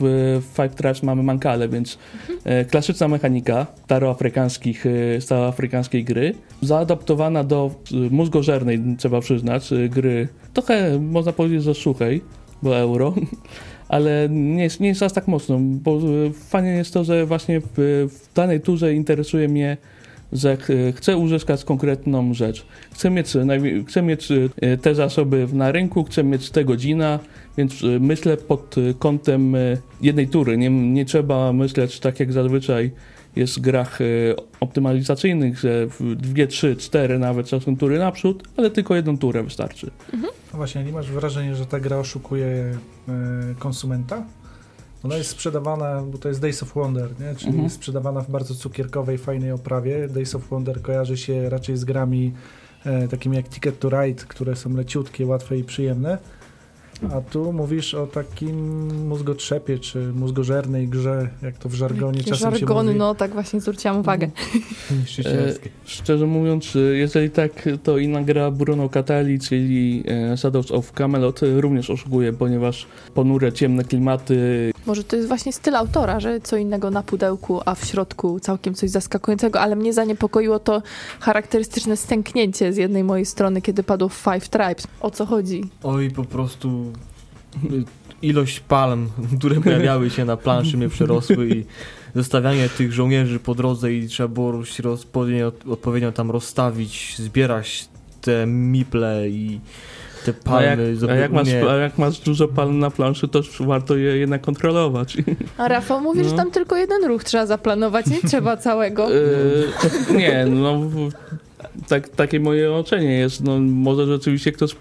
[0.00, 1.98] w, Five Tribes mamy Mankale, więc
[2.44, 4.84] e, klasyczna mechanika staroafrykańskich,
[5.20, 7.70] staroafrykańskiej gry, zaadaptowana do
[8.10, 10.28] mózgożernej, trzeba przyznać, gry.
[10.52, 12.22] Trochę można powiedzieć, że suchej,
[12.62, 13.14] bo euro,
[13.88, 15.98] ale nie jest, nie jest aż tak mocno, bo
[16.32, 17.66] fajnie jest to, że właśnie w,
[18.10, 19.76] w danej turze interesuje mnie,
[20.32, 22.66] że ch, chcę uzyskać konkretną rzecz.
[22.92, 23.32] Chcę mieć,
[23.88, 24.28] chcę mieć
[24.60, 27.18] e, te zasoby na rynku, chcę mieć te godzina,
[27.56, 30.58] więc e, myślę pod kątem e, jednej tury.
[30.58, 32.90] Nie, nie trzeba myśleć tak jak zazwyczaj
[33.36, 33.98] jest w grach
[34.60, 39.90] optymalizacyjnych, że w dwie, trzy, cztery nawet czasem tury naprzód, ale tylko jedną turę wystarczy.
[40.22, 42.78] No właśnie, nie masz wrażenia, że ta gra oszukuje
[43.58, 44.24] konsumenta?
[45.04, 47.34] Ona jest sprzedawana, bo to jest Days of Wonder, nie?
[47.34, 47.64] czyli Mhm.
[47.64, 50.08] jest sprzedawana w bardzo cukierkowej, fajnej oprawie.
[50.08, 52.32] Days of Wonder kojarzy się raczej z grami
[52.84, 56.18] e, takimi jak Ticket to Ride, które są leciutkie, łatwe i przyjemne.
[57.16, 62.52] A tu mówisz o takim mózgotrzepie, czy mózgożernej grze, jak to w żargonie Jakie czasem
[62.52, 62.98] się żargony, mówi.
[62.98, 64.30] no tak właśnie zwróciłam uwagę.
[65.00, 65.70] Niszczycielskie.
[65.84, 71.42] Szczerze mówiąc, e, jeżeli tak, to inna gra Bruno Catali, czyli e, Shadows of Camelot,
[71.42, 76.56] e, również oszukuje, ponieważ ponure, ciemne klimaty, Może to jest właśnie styl autora, że co
[76.56, 80.82] innego na pudełku, a w środku całkiem coś zaskakującego, ale mnie zaniepokoiło to
[81.20, 84.86] charakterystyczne stęknięcie z jednej mojej strony, kiedy padło Five Tribes.
[85.00, 85.64] O co chodzi?
[85.82, 86.89] Oj, po prostu
[88.22, 89.08] ilość palm,
[89.38, 91.64] które pojawiały się na planszy mnie przerosły i
[92.14, 97.88] zostawianie tych żołnierzy po drodze i trzeba było odpowiednio, odpowiednio tam rozstawić, zbierać
[98.20, 99.60] te miple i
[100.24, 101.12] te a jak, palmy.
[101.12, 105.16] a, jak masz, a jak masz dużo palm na planszy, to warto je jednak kontrolować.
[105.58, 106.36] A Rafał mówi, że No.
[106.36, 109.08] tam tylko jeden ruch trzeba zaplanować, nie trzeba całego.
[110.10, 110.80] E, nie, no
[111.88, 113.44] tak, takie moje ocenie jest.
[113.44, 114.76] No, może rzeczywiście ktoś,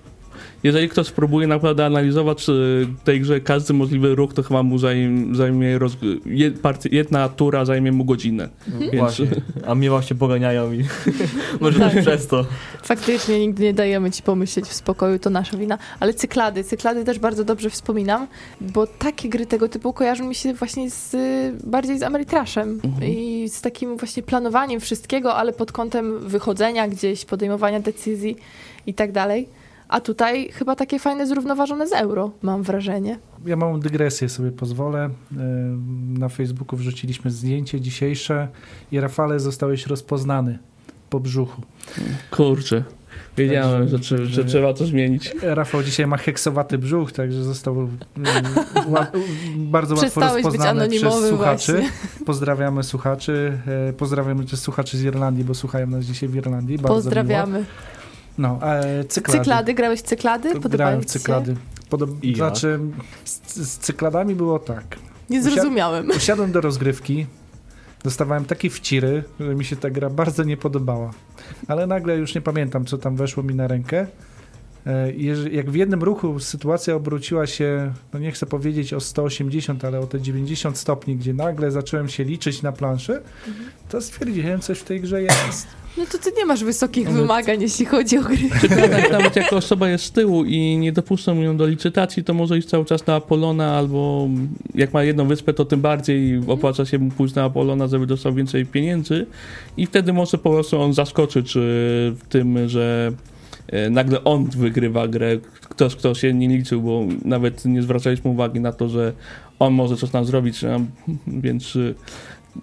[0.63, 2.53] jeżeli ktoś spróbuje naprawdę analizować e,
[3.03, 5.97] tej grze każdy możliwy ruch, to chyba mu zajmie, zajmie roz,
[6.91, 8.49] jedna tura zajmie mu godzinę.
[8.79, 9.27] Więc, Właśnie.
[9.67, 10.83] A mnie właśnie poganiają i
[11.61, 11.93] może Tak.
[11.93, 12.45] też przez to.
[12.83, 15.77] Faktycznie nigdy nie dajemy ci pomyśleć w spokoju, to nasza wina.
[15.99, 18.27] Ale cyklady, cyklady też bardzo dobrze wspominam,
[18.61, 21.15] bo takie gry tego typu kojarzą mi się właśnie z,
[21.63, 23.11] bardziej z Ameritraszem Mhm.
[23.11, 28.35] i z takim właśnie planowaniem wszystkiego, ale pod kątem wychodzenia gdzieś, podejmowania decyzji
[28.87, 29.47] i tak dalej.
[29.89, 33.19] A tutaj chyba takie fajne, zrównoważone z euro, mam wrażenie.
[33.45, 35.09] Ja małą dygresję sobie pozwolę.
[36.19, 38.47] Na Facebooku wrzuciliśmy zdjęcie dzisiejsze
[38.91, 40.59] i Rafale zostałeś rozpoznany
[41.09, 41.61] po brzuchu.
[42.31, 42.83] kurczę.
[43.37, 45.35] Wiedziałem, że, że że- trzeba to zmienić.
[45.41, 49.07] Rafał dzisiaj ma heksowaty brzuch, także został ła-
[49.57, 51.73] bardzo łatwo rozpoznany przez słuchaczy.
[51.73, 51.89] właśnie.
[52.25, 53.57] Pozdrawiamy słuchaczy.
[53.89, 56.77] E, Pozdrawiamy też słuchaczy z Irlandii, bo słuchają nas dzisiaj w Irlandii.
[56.77, 57.53] Bardzo Pozdrawiamy.
[57.59, 57.65] Miło.
[58.39, 59.39] No, e, cyklady.
[59.39, 60.49] Cyklady, grałeś cyklady?
[60.49, 61.55] Podobają Grałem w cyklady.
[61.89, 62.09] Podob...
[62.23, 62.35] Ja.
[62.35, 62.79] Znaczy,
[63.25, 64.83] z, z cykladami było tak.
[65.29, 66.09] Nie zrozumiałem.
[66.17, 67.25] Usiadłem do rozgrywki,
[68.03, 71.11] dostawałem takie wciry, że mi się ta gra bardzo nie podobała.
[71.67, 74.07] Ale nagle już nie pamiętam, co tam weszło mi na rękę.
[74.87, 75.11] E,
[75.51, 80.07] Jak w jednym ruchu sytuacja obróciła się, no nie chcę powiedzieć o 180, ale o
[80.07, 83.21] te 90 stopni, gdzie nagle zacząłem się liczyć na planszy,
[83.89, 85.67] to stwierdziłem, coś w tej grze jest.
[85.97, 88.37] No to ty nie masz wysokich wymagań, jeśli chodzi o gry.
[88.61, 92.57] Ciekawe, nawet jak osoba jest z tyłu i nie dopuszczą ją do licytacji, to może
[92.57, 94.27] iść cały czas na Apolona, albo
[94.75, 98.33] jak ma jedną wyspę, to tym bardziej opłaca się mu pójść na Apolona, żeby dostał
[98.33, 99.25] więcej pieniędzy
[99.77, 103.11] i wtedy może po prostu on zaskoczyć w tym, że
[103.91, 105.37] nagle on wygrywa grę,
[105.69, 109.13] ktoś, kto się nie liczył, bo nawet nie zwracaliśmy uwagi na to, że
[109.59, 110.61] on może coś nam zrobić,
[111.27, 111.75] więc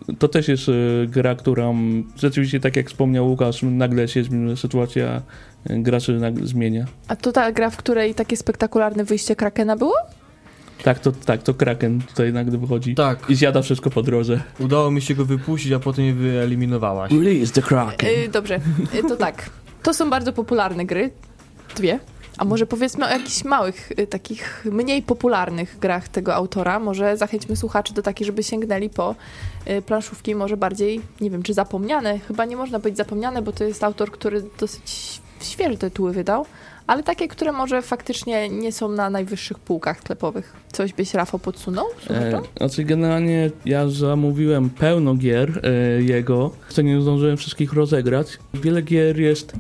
[0.09, 0.73] e, to też jest e,
[1.07, 1.77] gra, którą
[2.17, 4.23] rzeczywiście, tak jak wspomniał Łukasz, nagle się
[4.57, 5.23] sytuacja
[5.71, 6.87] e, graczy nagle zmienia.
[7.09, 9.95] A to ta gra, w której takie spektakularne wyjście Krakena było?
[10.83, 14.41] Tak, to, tak, to Kraken tutaj nagle wychodzi Tak, i zjada wszystko po drodze.
[14.59, 17.13] udało mi się go wypuścić, a potem je wyeliminowałaś.
[17.13, 18.09] Release the Kraken.
[18.09, 18.61] Y, dobrze,
[18.95, 19.51] y, to tak.
[19.87, 21.11] To są bardzo popularne gry.
[21.77, 21.99] Dwie.
[22.39, 26.79] A może powiedzmy o jakichś małych, y, takich mniej popularnych grach tego autora.
[26.79, 29.15] Może zachęćmy słuchaczy do takich, żeby sięgnęli po
[29.71, 32.19] y, planszówki może bardziej, nie wiem, czy zapomniane.
[32.19, 36.47] Chyba nie można być zapomniane, bo to jest autor, który dosyć świeże tytuły wydał,
[36.87, 40.53] ale takie, które może faktycznie nie są na najwyższych półkach sklepowych.
[40.73, 41.87] Coś byś, Rafał, podsunął?
[42.11, 48.39] E, znaczy generalnie ja zamówiłem pełno gier e, jego, co nie zdążyłem wszystkich rozegrać.
[48.55, 49.53] Wiele gier jest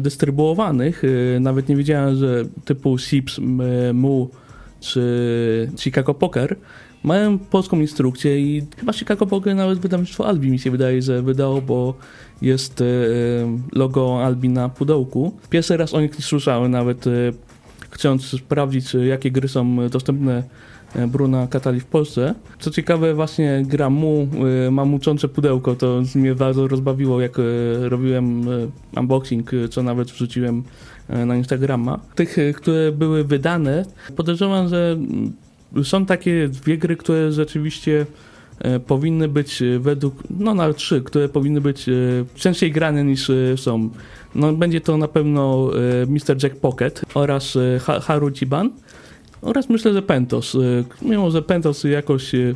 [0.00, 1.02] dystrybuowanych,
[1.36, 3.40] e, nawet nie wiedziałem, że typu Sips,
[3.94, 4.30] Mu
[4.80, 6.56] czy Chicago Poker
[7.04, 11.62] mają polską instrukcję i chyba Chicago Poker nawet wydawnictwo Albi mi się wydaje, że wydało,
[11.62, 11.94] bo
[12.42, 12.84] jest e,
[13.72, 15.32] logo Albi na pudełku.
[15.50, 17.10] Pierwszy raz o nich nie słyszałem, nawet e,
[17.90, 20.44] chcąc sprawdzić, e, jakie gry są dostępne e,
[21.08, 22.34] Bruna Katali w Polsce.
[22.58, 24.28] Co ciekawe, właśnie gra Mu
[24.66, 27.42] e, ma muczące pudełko, to mnie bardzo rozbawiło, jak e,
[27.88, 28.48] robiłem
[28.94, 30.62] e, unboxing, e, co nawet wrzuciłem
[31.08, 32.00] e, na Instagrama.
[32.14, 33.84] Tych, e, które były wydane,
[34.16, 35.32] podejrzewam, że mm,
[35.84, 38.06] są takie dwie gry, które rzeczywiście
[38.58, 41.92] e, powinny być e, według, no nawet trzy, które powinny być e,
[42.34, 43.90] częściej grane niż e, są.
[44.34, 45.70] No, będzie to na pewno
[46.02, 46.42] e, Mr.
[46.42, 48.70] Jack Pocket oraz e, Ha- Haru Chiban
[49.46, 50.54] oraz myślę, że Pentos.
[50.54, 50.58] E,
[51.02, 52.54] Mimo, że Pentos jakoś e,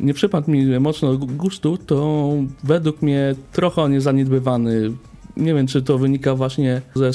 [0.00, 2.30] nie przypadł mi mocno gustu, to
[2.64, 4.92] według mnie trochę on jest zaniedbywany.
[5.36, 7.10] Nie wiem, czy to wynika właśnie ze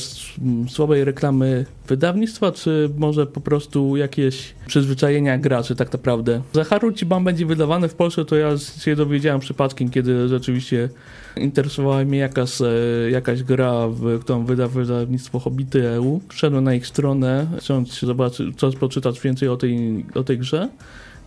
[0.69, 6.41] słabej reklamy wydawnictwa, czy może po prostu jakieś przyzwyczajenia graczy tak naprawdę.
[6.53, 10.89] Za Haru Chiban będzie wydawany w Polsce, to ja się dowiedziałem przypadkiem, kiedy rzeczywiście
[11.37, 12.65] interesowała mnie jakaś, e,
[13.11, 16.21] jakaś gra, w, którą wyda wydawnictwo Hobity EU.
[16.29, 20.69] Wszedłem na ich stronę, chcąc zobaczyć, coś poczytać więcej o tej, o tej grze.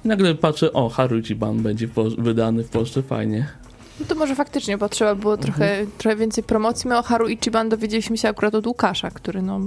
[0.04, 3.46] I nagle patrzę, o, Haruchiban będzie po, wydany w Polsce, fajnie.
[4.02, 6.88] No to może faktycznie potrzeba było trochę, trochę więcej promocji.
[6.88, 9.60] My o Haru Ichiban dowiedzieliśmy się akurat od Łukasza, który no,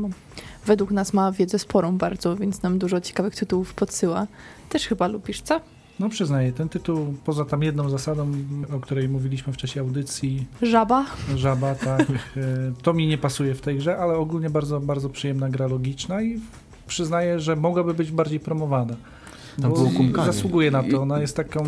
[0.65, 4.27] według nas ma wiedzę sporą bardzo, więc nam dużo ciekawych tytułów podsyła.
[4.69, 5.61] Też chyba lubisz, co?
[5.99, 8.31] No przyznaję, ten tytuł, poza tam jedną zasadą,
[8.75, 11.05] o której mówiliśmy w czasie audycji, Żaba?
[11.35, 12.13] żaba, tak, e,
[12.81, 16.39] to mi nie pasuje w tej grze, ale ogólnie bardzo, bardzo przyjemna gra logiczna i
[16.87, 18.95] przyznaję, że mogłaby być bardziej promowana.
[19.61, 20.27] Tam Bo było kumkanie.
[20.33, 21.63] zasługuje na to, ona jest taką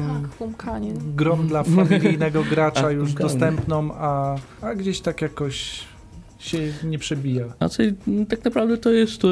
[0.58, 0.84] Tak,
[1.16, 3.30] grą dla familijnego gracza A, już kumkanie.
[3.30, 5.80] dostępną, a, a gdzieś tak jakoś
[6.40, 7.46] się nie przebija.
[7.58, 7.96] Znaczy,
[8.30, 9.28] tak naprawdę to jest e,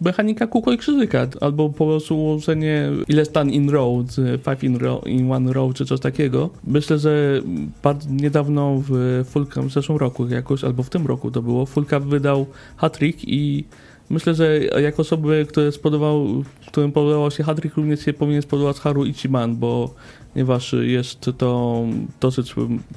[0.00, 4.76] mechanika kółko i krzyżyka, albo po prostu ułożenie ile stan in row, z five in,
[4.76, 6.50] row, in one row, czy coś takiego.
[6.66, 7.42] Myślę, że
[7.82, 12.00] bardzo niedawno w Fulka, w zeszłym roku jakoś, albo w tym roku to było, Fulka
[12.00, 13.64] wydał hat-trick i
[14.12, 16.26] myślę, że jako osoby, które spodobał,
[16.66, 19.94] którym podobał się hat-trick, również się powinien spodobać Haru Ichiban, bo
[20.32, 21.82] ponieważ jest to
[22.20, 22.54] dosyć,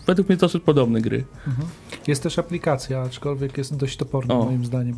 [0.07, 1.23] według mnie dosyć podobne gry.
[1.47, 1.67] Mhm.
[2.07, 4.45] Jest też aplikacja, aczkolwiek jest dość toporna O.
[4.45, 4.97] moim zdaniem.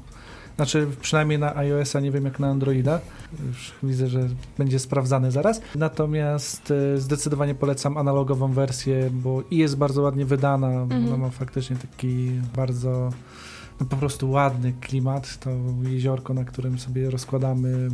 [0.56, 2.99] Znaczy, przynajmniej na iOS-a, nie wiem jak na Androida.
[3.47, 5.62] Już widzę, że będzie sprawdzany zaraz.
[5.75, 10.67] Natomiast e, zdecydowanie polecam analogową wersję, bo i jest bardzo ładnie wydana.
[10.67, 11.08] Mhm.
[11.08, 13.10] Ona ma faktycznie taki bardzo
[13.86, 15.40] po prostu ładny klimat.
[15.40, 15.50] To
[15.90, 17.90] jeziorko, na którym sobie rozkładamy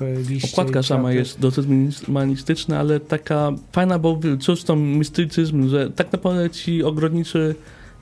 [0.00, 0.52] w liście.
[0.52, 6.50] Okładka sama jest dosyć minimalistyczna, ale taka fajna, bo czuć tą mistycyzm, że tak naprawdę
[6.50, 7.54] ci ogrodniczy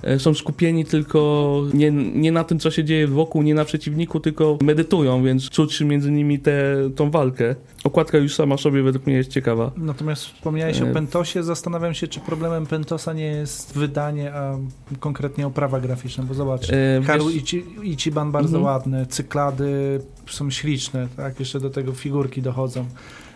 [0.03, 4.21] e, są skupieni tylko nie, nie na tym, co się dzieje wokół, nie na przeciwniku,
[4.21, 7.55] tylko medytują, więc czuć między nimi tę tą walkę.
[7.85, 9.71] Okładka już sama sobie według mnie jest ciekawa.
[9.77, 11.43] Natomiast wspomniałeś E, o Pentosie.
[11.43, 14.57] Zastanawiam się, czy problemem Pentosa nie jest wydanie, a
[15.01, 16.71] konkretnie oprawa graficzna, bo zobacz.
[16.71, 18.65] E, Haru wiesz- Ichi, Ichiban bardzo Mhm.
[18.65, 21.41] ładne, cyklady są śliczne, tak?
[21.41, 22.85] Jeszcze do tego figurki dochodzą.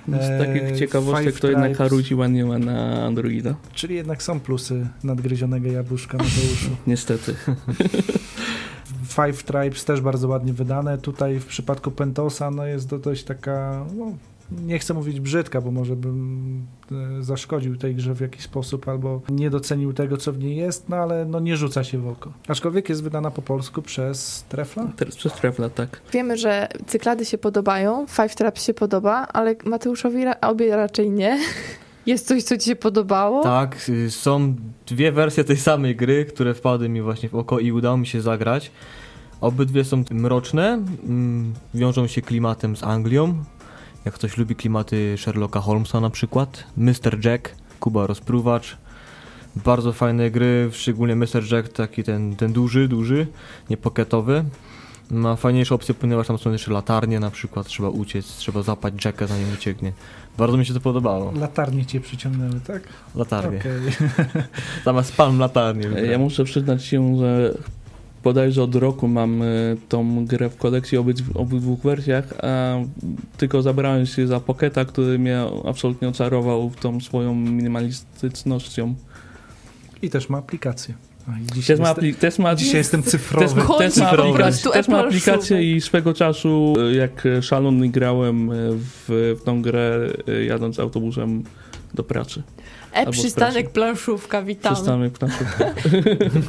[0.09, 1.77] z e, takich ciekawostek Five to jednak.
[1.77, 3.55] Haruji nie ma na Androida.
[3.75, 6.71] Czyli jednak są plusy nadgryzionego jabłuszka Mateuszu.
[6.87, 7.35] Niestety.
[9.17, 10.99] Five Tribes też bardzo ładnie wydane.
[10.99, 14.13] Tutaj w przypadku Pentosa no jest to dość taka, no,
[14.51, 16.67] nie chcę mówić brzydka, bo może bym
[17.19, 20.89] e, zaszkodził tej grze w jakiś sposób albo nie docenił tego, co w niej jest,
[20.89, 22.33] no ale no nie rzuca się w oko.
[22.49, 24.89] Aczkolwiek jest wydana po polsku przez Trefla.
[24.97, 26.01] Teraz przez Trefla, tak.
[26.13, 31.39] Wiemy, że cyklady się podobają, Five Traps się podoba, ale Mateuszowi ra- obie raczej nie.
[32.07, 33.43] Jest coś, co ci się podobało?
[33.43, 34.55] Tak, y, są
[34.87, 38.21] dwie wersje tej samej gry, które wpadły mi właśnie w oko i udało mi się
[38.21, 38.71] zagrać.
[39.41, 43.45] Obydwie są mroczne, mm, wiążą się klimatem z Anglią.
[44.07, 46.65] Jak ktoś lubi klimaty Sherlocka Holmesa na przykład.
[46.77, 47.25] Mr.
[47.25, 48.77] Jack, Kuba Rozpruwacz.
[49.57, 51.53] Bardzo fajne gry, szczególnie Mr.
[51.53, 53.27] Jack, taki ten, ten duży, duży,
[53.71, 54.45] nie poketowy.
[55.11, 59.27] Ma fajniejsze opcje, ponieważ tam są jeszcze latarnie na przykład, trzeba uciec, trzeba zapać Jacka
[59.27, 59.93] zanim ucieknie.
[60.39, 61.33] Bardzo mi się to podobało.
[61.33, 62.83] Latarnie cię przyciągnęły, tak?
[63.15, 63.59] Latarnie.
[63.59, 64.09] Okej.
[64.85, 65.87] Zamiast palm latarnie.
[65.87, 67.55] Ja muszę przyznać się, że
[68.27, 69.47] bodajże od roku mam e,
[69.89, 72.77] tą grę w kolekcji obydw obydwu wersjach, a
[73.37, 78.95] tylko zabrałem się za Pocketa, który mnie absolutnie oczarował tą swoją minimalistycznością.
[80.03, 80.95] I też ma aplikację.
[81.55, 83.47] Dzisiaj, Też ma, apli- też ma, dzisiaj jestem cyfrowy.
[83.47, 87.89] też ma, Końcu też ma, aplikację, też ma aplikację i swego czasu, e, jak szalony
[87.89, 90.09] grałem e, w, w tą grę
[90.47, 91.45] jadąc autobusem
[91.95, 92.43] do pracy.
[92.97, 94.75] E, przystanek planszówka, witamy.
[94.77, 95.75] Przystanek w planszówce.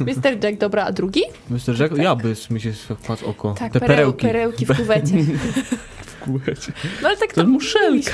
[0.06, 0.44] Mr.
[0.44, 1.22] Jack, dobra, a drugi?
[1.50, 1.80] Mr.
[1.80, 1.94] Jack?
[1.94, 1.98] Tak.
[1.98, 3.54] Jabys mi się wpadł w oko.
[3.58, 4.26] Tak, Te pereł- perełki.
[4.26, 6.72] perełki w kuwecie.
[7.02, 8.12] No ale tak To to muszelka.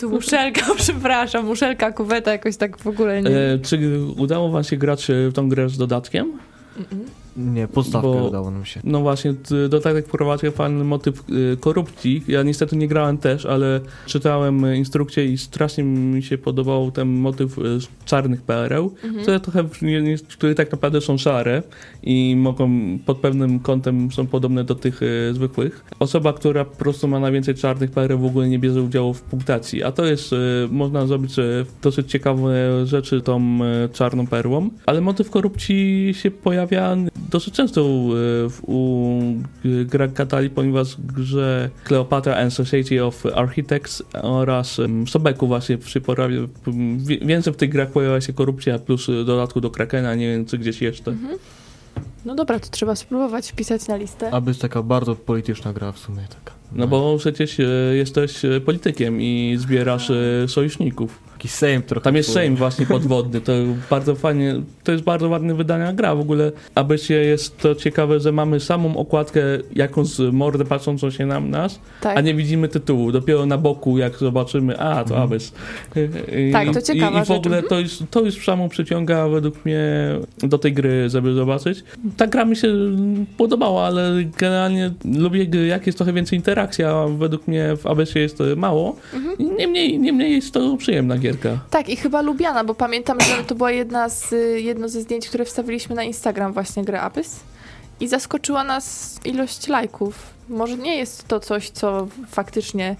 [0.00, 3.30] To muszelka, przepraszam, muszelka, kuweta jakoś tak w ogóle nie...
[3.30, 6.32] E, czy udało wam się grać e, w tą grę z dodatkiem?
[6.78, 6.98] Mm-mm.
[7.38, 8.80] Nie, podstawkę Bo- udało nam się.
[8.84, 12.22] No właśnie, t- dodatek wprowadził fajny motyw e, korupcji.
[12.28, 17.54] Ja niestety nie grałem też, ale czytałem instrukcję i strasznie mi się podobał ten motyw
[17.56, 19.22] z czarnych pereł, Mhm.
[19.22, 19.64] które trochę,
[20.28, 21.62] które tak naprawdę są szare
[22.02, 22.70] i mogą
[23.06, 25.84] pod pewnym kątem są podobne do tych e, zwykłych.
[25.98, 29.82] Osoba, która po prostu ma najwięcej czarnych pereł w ogóle nie bierze udziału w punktacji,
[29.82, 30.34] a to jest,
[30.70, 31.34] można zrobić
[31.82, 33.58] dosyć ciekawe rzeczy tą
[33.92, 36.96] czarną perłą, ale motyw korupcji się pojawia
[37.28, 38.16] dosyć często u, e,
[38.66, 39.20] u
[39.64, 44.76] Greg Katali, ponieważ w grze Cleopatra and Society of Architects oraz
[45.08, 49.24] Sobeku właśnie się pojawia, m, wie- więcej w tych grach pojawia się korupcja, plus w
[49.24, 51.10] dodatku do Krakena, nie wiem czy gdzieś jeszcze.
[51.10, 51.38] Mhm.
[52.24, 54.30] No dobra, to trzeba spróbować wpisać na listę.
[54.30, 56.56] Aby jest taka bardzo polityczna gra w sumie taka.
[56.72, 57.62] No bo przecież e,
[57.96, 60.12] jesteś e, politykiem i zbierasz
[60.46, 61.27] sojuszników.
[61.38, 62.04] Taki Sejm trochę.
[62.04, 62.32] Tam jest.
[62.32, 63.52] Sejm właśnie podwodny, to
[63.90, 66.52] bardzo fajnie, to jest bardzo ładne wydania gra w ogóle.
[66.74, 69.40] Abyście jest to ciekawe, że mamy samą okładkę
[69.74, 72.16] jakąś mordę patrzącą się na nas, Tak.
[72.18, 73.12] a nie widzimy tytułu.
[73.12, 75.22] Dopiero na boku jak zobaczymy, a to Mhm.
[75.22, 75.52] Abys.
[76.48, 77.36] I- Tak, to ciekawa I, i w rzecz.
[77.38, 79.80] ogóle to już, to już samo przyciąga według mnie
[80.42, 81.84] do tej gry, żeby zobaczyć.
[82.16, 82.68] Ta gra mi się
[83.36, 88.20] podobała, ale generalnie lubię gry, jak jest trochę więcej interakcji, a według mnie w Abysie
[88.20, 88.96] jest to mało.
[89.14, 89.56] Mhm.
[89.58, 91.58] Niemniej, niemniej jest to przyjemna gierka.
[91.70, 95.44] Tak, i chyba lubiana, bo pamiętam, że to była jedna z, jedno ze zdjęć, które
[95.44, 97.40] wstawiliśmy na Instagram właśnie grę Apys
[98.00, 100.14] i zaskoczyła nas ilość lajków.
[100.48, 102.96] Może nie jest to coś, co faktycznie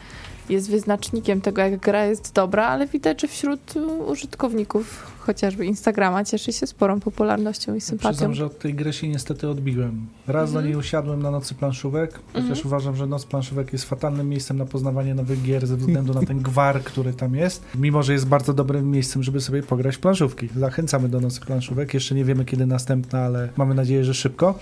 [0.49, 3.61] jest wyznacznikiem tego, jak gra jest dobra, ale widać, że wśród
[4.07, 8.11] użytkowników chociażby Instagrama cieszy się sporą popularnością i sympatią.
[8.11, 10.07] Przyznam, że od tej gry się niestety odbiłem.
[10.27, 10.67] Raz do Mhm.
[10.67, 12.67] niej usiadłem na nocy planszówek, chociaż Mhm.
[12.67, 16.39] uważam, że noc planszówek jest fatalnym miejscem na poznawanie nowych gier ze względu na ten
[16.43, 17.63] gwar, który tam jest.
[17.79, 20.49] Mimo, że jest bardzo dobrym miejscem, żeby sobie pograć w planszówki.
[20.57, 21.95] Zachęcamy do nocy planszówek.
[21.95, 24.59] Jeszcze nie wiemy, kiedy następna, ale mamy nadzieję, że szybko.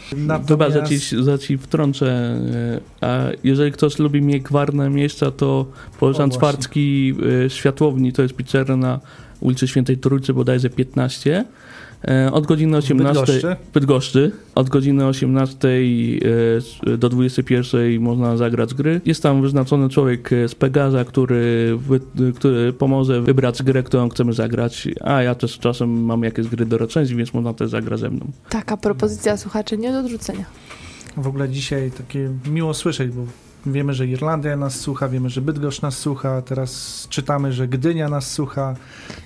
[0.48, 2.06] Chyba, że ci, że ci wtrącę.
[2.06, 5.66] e, A jeżeli ktoś lubi mnie gwarne miejsca, to
[6.00, 6.30] polecam.
[6.30, 7.14] Czwartki
[7.46, 9.00] e, Światłowni, to jest pizzeria na
[9.40, 11.44] ulicy Świętej Trójcy, bodajże 15.
[12.08, 13.56] E, Od godziny 18 Bydgoszczy.
[13.74, 14.32] Bydgoszczy.
[14.54, 15.68] Od godziny 18
[16.84, 19.00] e, do 21 można zagrać gry.
[19.04, 21.78] Jest tam wyznaczony człowiek e, z Pegaza, który,
[22.34, 24.88] który pomoże wybrać grę, którą chcemy zagrać.
[25.00, 28.26] A ja też czasem mam jakieś gry do recenzji, więc można też zagrać ze mną.
[28.48, 30.44] Taka propozycja słuchaczy nie do odrzucenia.
[31.16, 33.22] W ogóle dzisiaj takie miło słyszeć, bo
[33.72, 38.32] wiemy, że Irlandia nas słucha, wiemy, że Bydgoszcz nas słucha, teraz czytamy, że Gdynia nas
[38.32, 38.74] słucha,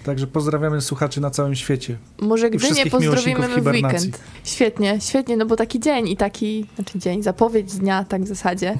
[0.04, 1.96] także pozdrawiamy słuchaczy na całym świecie.
[2.20, 4.20] Może gdy nie wszystkich pozdrowimy w weekend.
[4.44, 8.78] Świetnie, świetnie, no bo taki dzień i taki, znaczy dzień, zapowiedź dnia tak w zasadzie.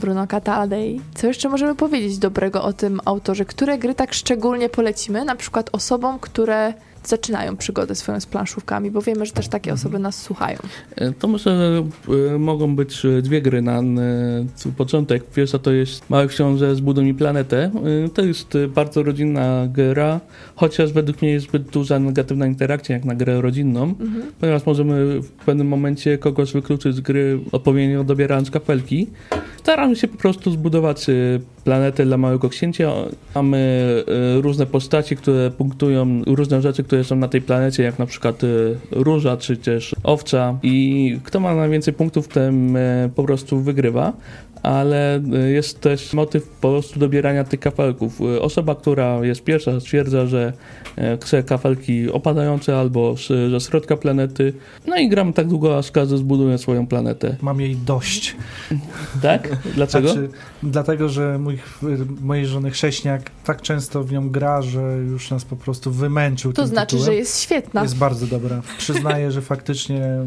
[0.00, 1.00] Bruno Catala Day.
[1.14, 3.44] Co jeszcze możemy powiedzieć dobrego o tym autorze?
[3.44, 5.24] Które gry tak szczególnie polecimy?
[5.24, 6.74] Na przykład osobom, które
[7.08, 9.80] zaczynają przygodę swoją z planszówkami, bo wiemy, że też takie Mhm.
[9.86, 10.58] osoby nas słuchają.
[10.96, 11.84] E, To myślę, że
[12.34, 13.82] e, mogą być e, dwie gry na
[14.76, 15.24] początek.
[15.24, 17.70] Pierwsza to jest Mały Książę Zbuduj mi planetę.
[18.14, 20.20] To jest bardzo rodzinna gra,
[20.56, 24.22] chociaż według mnie jest zbyt duża negatywna interakcja jak na grę rodzinną, Mhm.
[24.40, 29.06] ponieważ możemy w pewnym momencie kogoś wykluczyć z gry odpowiednio dobierając kapelki.
[29.58, 31.06] Staramy się po prostu zbudować
[31.64, 32.92] planetę dla Małego Księcia.
[33.34, 33.58] Mamy
[34.38, 38.44] e, różne postacie, które punktują różne rzeczy, które są na tej planecie, jak na przykład
[38.44, 38.46] e,
[38.90, 40.58] róża, czy też owca.
[40.62, 42.76] I kto ma najwięcej punktów, ten
[43.14, 44.12] po prostu wygrywa.
[44.64, 48.20] Ale e, jest też motyw po prostu dobierania tych kafelków.
[48.20, 50.52] E, Osoba, która jest pierwsza, stwierdza, że
[50.96, 54.52] e, chce kafelki opadające albo z, ze środka planety.
[54.86, 57.36] No i gram tak długo, aż każdy zbuduje swoją planetę.
[57.42, 58.36] Mam jej dość.
[59.22, 59.48] Tak?
[59.74, 60.08] Dlaczego?
[60.08, 60.28] Znaczy,
[60.62, 61.58] dlatego, że mój,
[62.20, 66.62] mojej żony chrześniak tak często w nią gra, że już nas po prostu wymęczył To
[66.62, 67.12] tym znaczy, tytułem.
[67.12, 67.82] że jest świetna.
[67.82, 68.62] Jest bardzo dobra.
[68.78, 70.24] Przyznaję, że faktycznie e,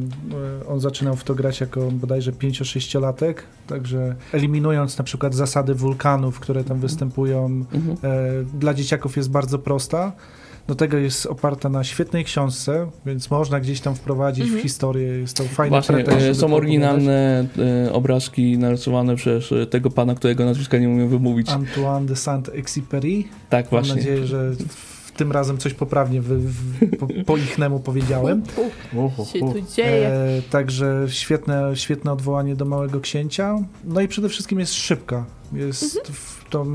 [0.67, 3.33] on zaczynał w to grać jako bodajże 5-6-latek,
[3.67, 7.97] także eliminując na przykład zasady wulkanów, które tam występują, Mhm.
[8.03, 10.11] e, dla dzieciaków jest bardzo prosta.
[10.67, 14.59] Do tego jest oparta na świetnej książce, więc można gdzieś tam wprowadzić Mhm.
[14.59, 15.07] w historię.
[15.07, 17.45] Jest to fajny Właśnie, pretekst, e, są oryginalne
[17.87, 21.49] e, obrazki narysowane przez e, tego pana, którego nazwiska nie umiem wymówić.
[21.49, 23.23] Antoine de Saint-Exupéry.
[23.49, 23.95] tak, Mam właśnie.
[23.95, 24.51] nadzieję, że
[25.17, 28.43] tym razem coś poprawnie wy, w, po, po ichnemu powiedziałem.
[29.33, 30.07] Się tu dzieje.
[30.07, 33.55] E, także świetne, świetne odwołanie do Małego Księcia.
[33.83, 35.25] No i przede wszystkim jest szybka.
[35.53, 36.13] Jest Mhm.
[36.13, 36.65] w tą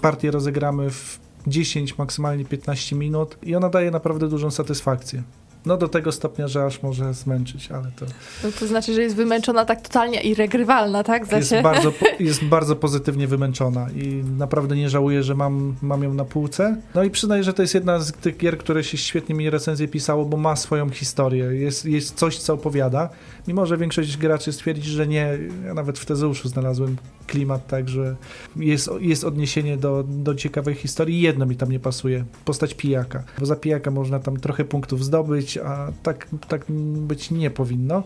[0.00, 5.22] partię rozegramy w 10, maksymalnie 15 minut i ona daje naprawdę dużą satysfakcję.
[5.66, 8.06] No do tego stopnia, że aż może zmęczyć, ale to
[8.44, 11.32] No to znaczy, że jest wymęczona tak totalnie i regrywalna, tak?
[11.32, 16.24] jest bardzo, jest bardzo pozytywnie wymęczona i naprawdę nie żałuję, że mam, mam ją na
[16.24, 16.76] półce.
[16.94, 19.88] No i przyznaję, że to jest jedna z tych gier, które się świetnie mi recenzje
[19.88, 23.08] pisało, bo ma swoją historię, jest, jest coś, co opowiada.
[23.48, 26.96] Mimo, że większość graczy stwierdzi, że nie, ja nawet w Tezeuszu znalazłem
[27.26, 28.16] klimat, także
[28.56, 31.20] jest, jest odniesienie do, do ciekawej historii.
[31.20, 35.49] Jedno mi tam nie pasuje, postać pijaka, bo za pijaka można tam trochę punktów zdobyć,
[35.58, 36.64] a tak, tak
[36.96, 38.02] być nie powinno.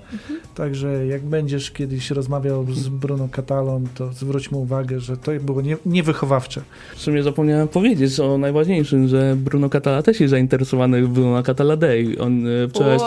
[0.55, 5.61] Także jak będziesz kiedyś rozmawiał z Bruno Catalą, to zwróć mu uwagę, że to było
[5.61, 6.63] nie, niewychowawcze.
[6.97, 12.17] W sumie zapomniałem powiedzieć o najważniejszym, że Bruno Catala też jest zainteresowany Bruno Catala Day.
[12.21, 12.99] On e, wczoraj,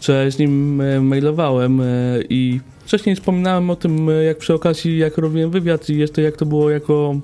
[0.00, 1.84] wczoraj z nim e, mailowałem e,
[2.28, 6.46] i wcześniej wspominałem o tym, jak przy okazji, jak robiłem wywiad i jeszcze jak to
[6.46, 7.14] było jako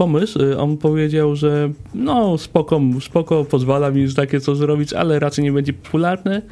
[0.00, 0.42] pomysł.
[0.42, 5.44] E, On powiedział, że no spoko, spoko, pozwala mi już takie coś zrobić, ale raczej
[5.44, 6.42] nie będzie popularne.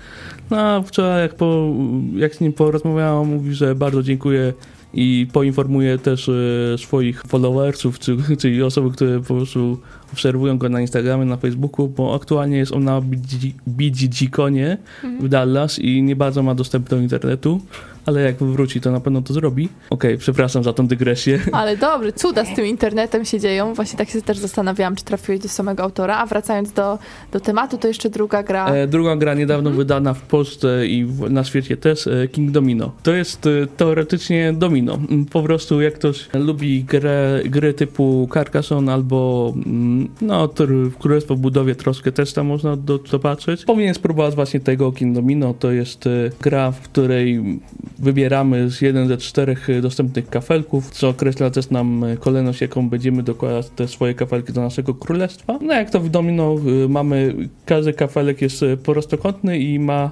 [0.51, 1.73] No a wczoraj jak, po,
[2.17, 4.53] jak z nim porozmawiałem, on mówi, że bardzo dziękuję
[4.95, 6.33] i poinformuje też e,
[6.79, 9.79] swoich followersów, czy, czyli osoby, które po prostu
[10.13, 13.03] obserwują go na Instagramie, na Facebooku, bo aktualnie jest on na
[13.67, 14.79] BGG-konie
[15.21, 17.61] w Dallas i nie bardzo ma dostęp do internetu,
[18.09, 19.69] ale jak wróci, to na pewno to zrobi.
[19.91, 21.41] Okej, przepraszam za tą dygresję.
[21.53, 23.75] Ale dobry, cuda z tym internetem się dzieją.
[23.75, 26.17] Właśnie tak się też zastanawiałam, czy trafiłeś do samego autora.
[26.19, 26.99] A wracając do,
[27.33, 28.67] do tematu, to jeszcze druga gra.
[28.67, 32.93] E, druga gra niedawno wydana w Polsce i w, na świecie też, e, King Domino.
[33.03, 34.95] To jest e, teoretycznie domino.
[34.95, 40.49] Mm, Po prostu jak ktoś lubi grę, gry typu Carcassonne albo mm, no,
[40.99, 43.65] Królestwo w budowie troszkę też tam można do, zobaczyć.
[43.65, 45.55] Powinien spróbować właśnie tego King Domino.
[45.59, 47.61] To jest e, gra, w której
[47.99, 52.89] wybieramy z jeden ze czterech e, dostępnych kafelków, co określa też nam e, kolejność, jaką
[52.89, 55.59] będziemy dokładać te swoje kafelki do naszego królestwa.
[55.63, 57.35] No jak to w domino e, mamy,
[57.67, 60.11] każdy kafelek jest prostokątny i ma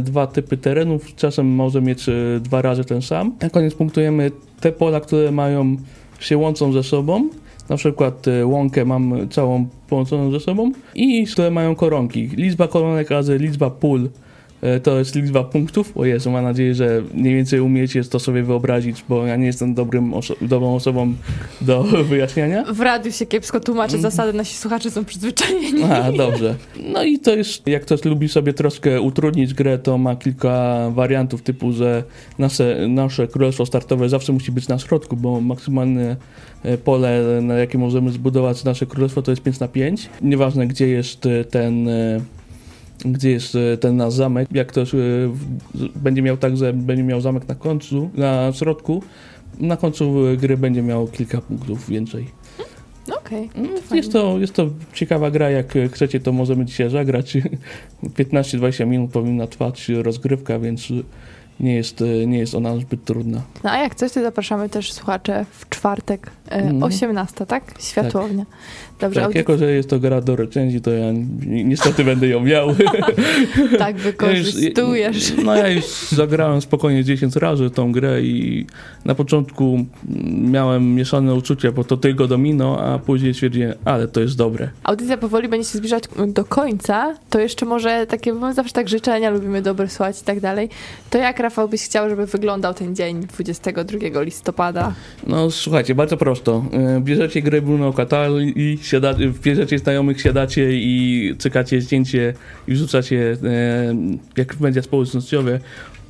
[0.00, 2.06] dwa typy terenów, czasem może mieć
[2.40, 3.34] dwa razy ten sam.
[3.42, 4.30] Na koniec punktujemy
[4.60, 5.76] te pola, które mają
[6.20, 7.28] się łączą ze sobą,
[7.68, 12.26] na przykład łąkę mam całą połączoną ze sobą i które mają koronki.
[12.26, 14.08] Liczba koronek razy liczba pól
[14.82, 15.96] to jest liczba punktów.
[15.96, 19.74] O Jezu, mam nadzieję, że mniej więcej umiecie to sobie wyobrazić, bo ja nie jestem
[19.74, 21.14] dobrym oso- dobrą osobą
[21.60, 22.64] do wyjaśniania.
[22.72, 25.82] W radiu się kiepsko tłumaczy zasady, nasi słuchacze są przyzwyczajeni.
[25.84, 26.54] A, dobrze.
[26.92, 31.42] No i to jest, jak ktoś lubi sobie troszkę utrudnić grę, to ma kilka wariantów
[31.42, 32.04] typu, że
[32.38, 36.16] nasze, nasze królestwo startowe zawsze musi być na środku, bo maksymalne
[36.62, 40.08] e, pole, na jakie możemy zbudować nasze królestwo, to jest 5 na 5.
[40.22, 41.88] Nieważne, gdzie jest e, ten...
[43.04, 44.48] Gdzie jest e, ten nasz zamek?
[44.52, 49.02] Jak ktoś w- będzie miał tak, że będzie miał zamek na końcu, na środku,
[49.60, 52.26] na końcu e, gry będzie miał kilka punktów więcej.
[53.08, 53.50] No Okej.
[53.56, 53.96] No, fajnie.
[53.96, 57.36] Jest to, jest to ciekawa gra, jak e, chcecie, to możemy dzisiaj zagrać.
[58.04, 60.88] 15-20 minut powinna trwać rozgrywka, więc
[61.60, 63.40] nie jest, e, nie jest ona zbyt trudna.
[63.64, 66.82] No a jak coś, to zapraszamy też słuchacze w czwartek, e, Mhm.
[66.82, 67.64] 18, tak?
[67.80, 68.44] Światłownia.
[69.00, 72.26] Dobrze, tak, audyc- jako że jest to gra do recenzji, to ja ni- niestety będę
[72.28, 72.68] ją miał.
[73.78, 75.30] tak wykorzystujesz.
[75.30, 78.66] Ja już, no ja już zagrałem spokojnie 10 razy tą grę i
[79.04, 84.20] na początku mm, miałem mieszane uczucia, bo to tylko domino, a później stwierdziłem, ale to
[84.20, 84.68] jest dobre.
[84.84, 88.88] Audycja powoli będzie się zbliżać do końca, to jeszcze może takie, bo my zawsze tak
[88.88, 90.68] życzenia lubimy dobre słuchać i tak dalej.
[91.10, 94.94] To jak, Rafał, byś chciał, żeby wyglądał ten dzień 22 listopada?
[95.26, 96.64] No słuchajcie, bardzo prosto.
[96.72, 102.34] E, Bierzecie grę Bruno Catali i siada, bierzecie znajomych, siadacie i cykacie zdjęcie
[102.68, 103.94] i wrzucacie e,
[104.36, 105.60] jak media społecznościowe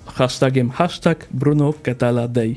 [0.07, 2.57] hashtagiem hashtag Bruno Catala Day.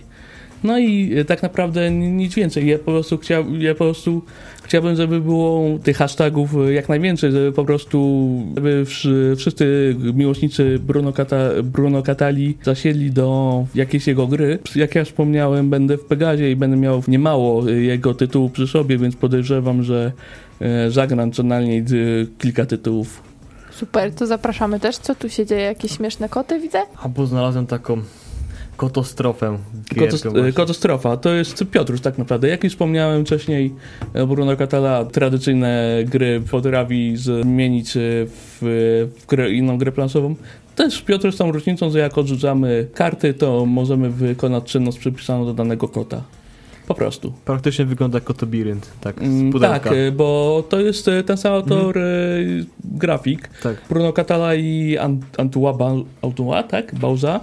[0.64, 2.68] No i e, tak naprawdę ni- nic więcej.
[2.68, 4.22] Ja po prostu, chciał, ja po prostu
[4.64, 10.80] chciałbym, żeby było tych hashtagów e, jak najwięcej, żeby po prostu żeby wszy- wszyscy miłośnicy
[10.80, 14.60] Bruno, Cata, Bruno Catali zasiedli do jakiejś jego gry.
[14.76, 18.98] Jak ja wspomniałem, będę w Pegazie i będę miał niemało e, jego tytułów przy sobie,
[18.98, 20.12] więc podejrzewam, że
[20.90, 21.84] zagram co najmniej
[22.38, 23.22] kilka tytułów.
[23.72, 24.98] Super, to zapraszamy też.
[24.98, 25.62] Co tu się dzieje?
[25.62, 26.80] Jakieś śmieszne koty widzę?
[27.04, 28.02] Albo znalazłem taką
[29.96, 30.54] Kotos- właśnie.
[30.54, 32.48] Katastrofa, to jest Piotruś tak naprawdę.
[32.48, 33.74] Jak już wspomniałem wcześniej,
[34.14, 38.58] e, Bruno Catala tradycyjne gry potrafi zmienić e, w,
[39.22, 40.36] w grę, inną grę planszową.
[40.76, 45.54] Też Piotruś z tą różnicą, że jak odrzucamy karty, to możemy wykonać czynność przypisaną do
[45.54, 46.22] danego kota.
[46.88, 47.34] Po prostu.
[47.46, 49.80] Praktycznie wygląda jak kotobirynt, tak, Mm, z pudełka.
[49.80, 52.02] Tak, e, bo to jest e, ten sam autor e,
[52.84, 53.50] grafik.
[53.64, 53.76] tak.
[53.90, 56.96] Bruno Catala i Ant- Antua, ba- Antua tak?
[56.96, 57.40] Bauza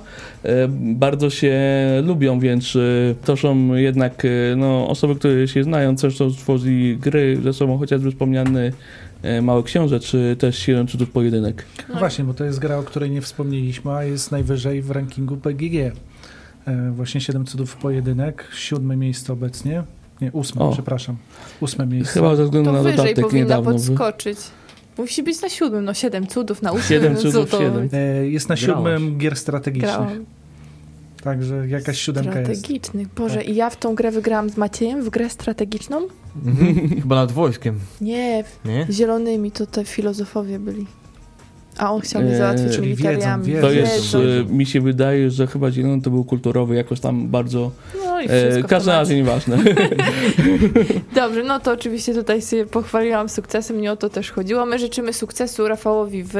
[0.70, 1.58] bardzo się
[2.04, 2.78] lubią, więc
[3.24, 4.22] to są jednak
[4.56, 8.72] no, osoby, które się znają, coś co tworzy gry ze sobą, chociażby wspomniany
[9.42, 11.64] Mały Książę, czy też Siedem Cudów Pojedynek.
[11.88, 15.36] No właśnie, bo to jest gra, o której nie wspomnieliśmy, a jest najwyżej w rankingu
[15.36, 15.92] PGG.
[16.66, 19.82] E, właśnie 7 cudów pojedynek, siódme miejsce obecnie.
[20.20, 20.72] Nie, ósme, O.
[20.72, 21.16] przepraszam.
[21.60, 22.12] Ósme miejsce.
[22.14, 23.72] Chyba ze względu To na dodatek powinna niedawno.
[23.72, 24.38] podskoczyć.
[24.98, 26.84] Musi być na siódmym, no siedem cudów na ósmym.
[26.88, 27.88] Siedem cudów, siedem.
[27.92, 28.76] E, jest na Grałaś.
[28.94, 29.92] siódmym gier strategicznych.
[29.96, 30.24] Grałam.
[31.22, 32.52] Także jakaś siódemka jest.
[32.52, 33.08] Strategicznych.
[33.14, 33.48] Boże, Tak.
[33.48, 36.06] i ja w tą grę wygrałam z Maciejem, w grę strategiczną?
[36.46, 36.88] Mhm.
[37.02, 38.86] Chyba nad wojskiem, Nie, nie?
[38.90, 40.86] zielonymi to te filozofowie byli.
[41.78, 43.44] A on chciał mnie Eee, załatwić czyli militariami.
[43.44, 43.90] wiedzą, To wiedzą.
[43.92, 47.70] jest, e, mi się wydaje, że chyba zielony to był kulturowy, jakoś tam bardzo...
[48.04, 48.68] No i E, wszystko.
[48.68, 48.86] temacie.
[48.86, 49.58] razie nieważne.
[51.14, 54.66] Dobrze, no to oczywiście tutaj sobie pochwaliłam sukcesem, nie o to też chodziło.
[54.66, 56.32] My życzymy sukcesu Rafałowi w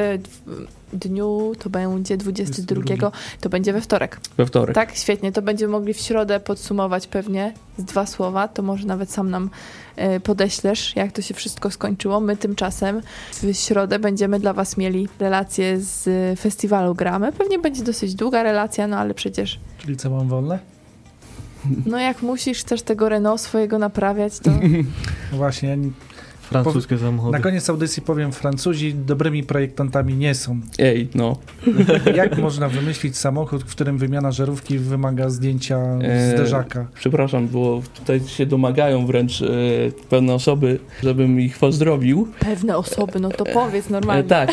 [0.92, 3.12] w dniu, to będzie 22, 22.
[3.40, 4.20] to będzie we wtorek.
[4.38, 4.74] We wtorek.
[4.74, 5.32] Tak, świetnie.
[5.32, 8.48] To będziemy mogli w środę podsumować pewnie z dwa słowa.
[8.48, 9.50] To może nawet sam nam
[9.96, 12.20] e, podeślesz, jak to się wszystko skończyło.
[12.20, 13.00] My tymczasem
[13.42, 16.08] w środę będziemy dla Was mieli relację z
[16.40, 17.32] festiwalu Gramy.
[17.32, 20.58] Pewnie będzie dosyć długa relacja, no ale przecież, Czyli co mam wolne?
[21.86, 24.50] No jak musisz, chcesz tego Renault swojego naprawiać, to
[25.32, 25.78] właśnie,
[26.50, 27.32] Francuskie samochody.
[27.38, 30.60] na koniec audycji powiem, Francuzi dobrymi projektantami nie są.
[30.78, 31.36] Ej, no.
[32.16, 36.86] Jak można wymyślić samochód, w którym wymiana żarówki wymaga zdjęcia Eee, zderzaka?
[36.94, 39.46] Przepraszam, bo tutaj się domagają wręcz e,
[40.10, 42.28] pewne osoby, żebym ich pozdrowił.
[42.40, 44.22] pewne osoby, no to powiedz E, normalnie.
[44.24, 44.52] tak, e,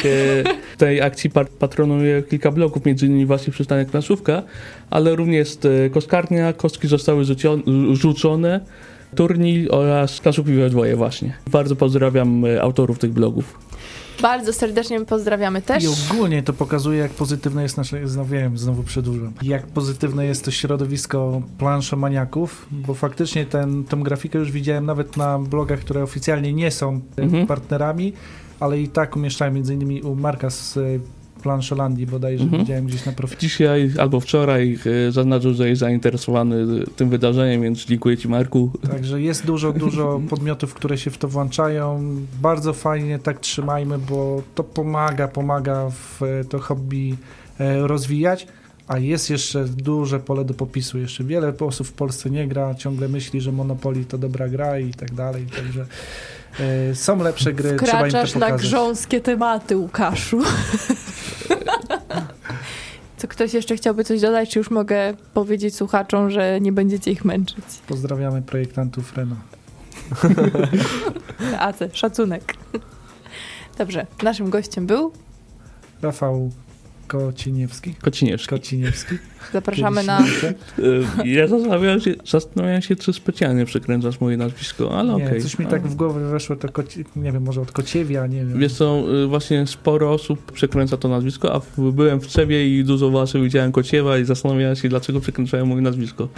[0.78, 1.30] tej akcji
[1.60, 4.44] patronuje kilka bloków, między innymi właśnie przystanek Planszówka,
[4.90, 8.60] ale również e, kostkarnia, kostki zostały rzucio- rzucone,
[9.16, 11.34] turniej oraz planszówki we dwoje właśnie.
[11.52, 13.60] Bardzo pozdrawiam e, autorów tych blogów.
[14.22, 15.84] Bardzo serdecznie pozdrawiamy też.
[15.84, 20.46] I ogólnie to pokazuje, jak pozytywne jest nasze, znowu wiem, znowu przedłużam, jak pozytywne jest
[20.46, 26.54] to środowisko planszomaniaków, bo faktycznie ten, tą grafikę już widziałem nawet na blogach, które oficjalnie
[26.54, 27.48] nie są e, Mhm.
[27.48, 28.14] partnerami,
[28.60, 30.82] ale i tak umieszczałem między innymi u Marka z e,
[31.38, 32.62] Planszolandii bodajże, Mhm.
[32.64, 33.40] widziałem gdzieś na profilu.
[33.42, 38.72] Dzisiaj albo wczoraj e, zaznaczył, że jest zainteresowany e, tym wydarzeniem, więc dziękuję Ci Marku.
[38.92, 42.16] Także jest dużo, dużo podmiotów, które się w to włączają.
[42.42, 47.16] Bardzo fajnie tak trzymajmy, bo to pomaga, pomaga w e, to hobby
[47.60, 48.48] e, rozwijać.
[48.88, 50.98] A jest jeszcze duże pole do popisu.
[51.00, 54.94] Jeszcze wiele osób w Polsce nie gra, ciągle myśli, że Monopoly to dobra gra i
[54.94, 55.46] tak dalej.
[55.56, 55.86] Także
[56.60, 60.42] e, są lepsze gry, trzeba im to Wkraczasz na grząskie tematy, Łukaszu.
[63.18, 67.26] Co ktoś jeszcze chciałby coś dodać, czy już mogę powiedzieć słuchaczom, że nie będziecie ich
[67.26, 67.66] męczyć?
[67.88, 69.42] Pozdrawiamy projektantów Renault.
[71.60, 72.54] Ace, szacunek.
[73.78, 75.12] Dobrze, naszym gościem był
[76.02, 76.52] Rafał
[77.08, 77.94] Kociniewski.
[78.02, 78.50] Kociniewski.
[78.50, 79.16] Kociniewski.
[79.54, 80.22] Zapraszamy na...
[80.80, 85.42] Y, Ja zastanawiam się, zastanawiam się, czy specjalnie przekręcasz moje nazwisko, ale Nie, okej.
[85.42, 87.06] coś mi tak w głowę weszło, to koci...
[87.16, 88.60] nie wiem, może od Kociewia, nie wiem.
[88.60, 93.08] Wiesz co, y, właśnie sporo osób przekręca to nazwisko, a byłem w Trzewie i dużo
[93.08, 96.28] osób widziałem Kociewa i zastanawiałem się, dlaczego przekręcają moje nazwisko.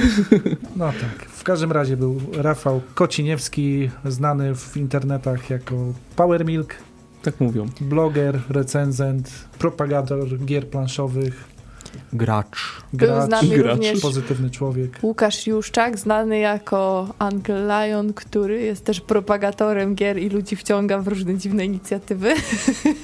[0.76, 1.30] No tak.
[1.30, 6.76] W każdym razie był Rafał Kociniewski, znany w internetach jako Power Milk,
[7.22, 7.67] Tak mówią.
[7.82, 11.49] bloger, recenzent, propagator gier planszowych,
[12.13, 12.57] Gracz.
[12.93, 13.76] Był z gracz, nami gracz.
[13.76, 14.91] również pozytywny człowiek.
[15.03, 21.07] Łukasz Juszczak, znany jako Uncle Lion, który jest też propagatorem gier i ludzi wciąga w
[21.07, 22.34] różne dziwne inicjatywy.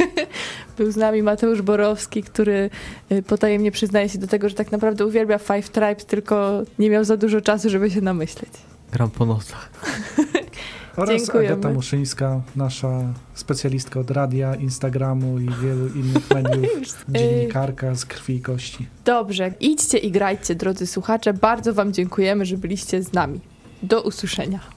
[0.78, 2.70] Był z nami Mateusz Borowski, który
[3.11, 7.03] y, potajemnie przyznaje się do tego, że tak naprawdę uwielbia Five Tribes, tylko nie miał
[7.03, 8.51] za dużo czasu, żeby się namyśleć.
[8.91, 9.70] Gram po nocach.
[10.98, 11.54] Oraz Dziękujemy.
[11.54, 13.02] Agata Muszyńska, nasza
[13.34, 17.06] specjalistka od radia, Instagramu i wielu innych mediów.
[17.10, 18.88] Dziennikarka z krwi i kości.
[19.06, 21.34] Dobrze, idźcie i grajcie, drodzy słuchacze.
[21.34, 23.39] Bardzo Wam dziękujemy, że byliście z nami.
[23.84, 24.74] Do usłyszenia.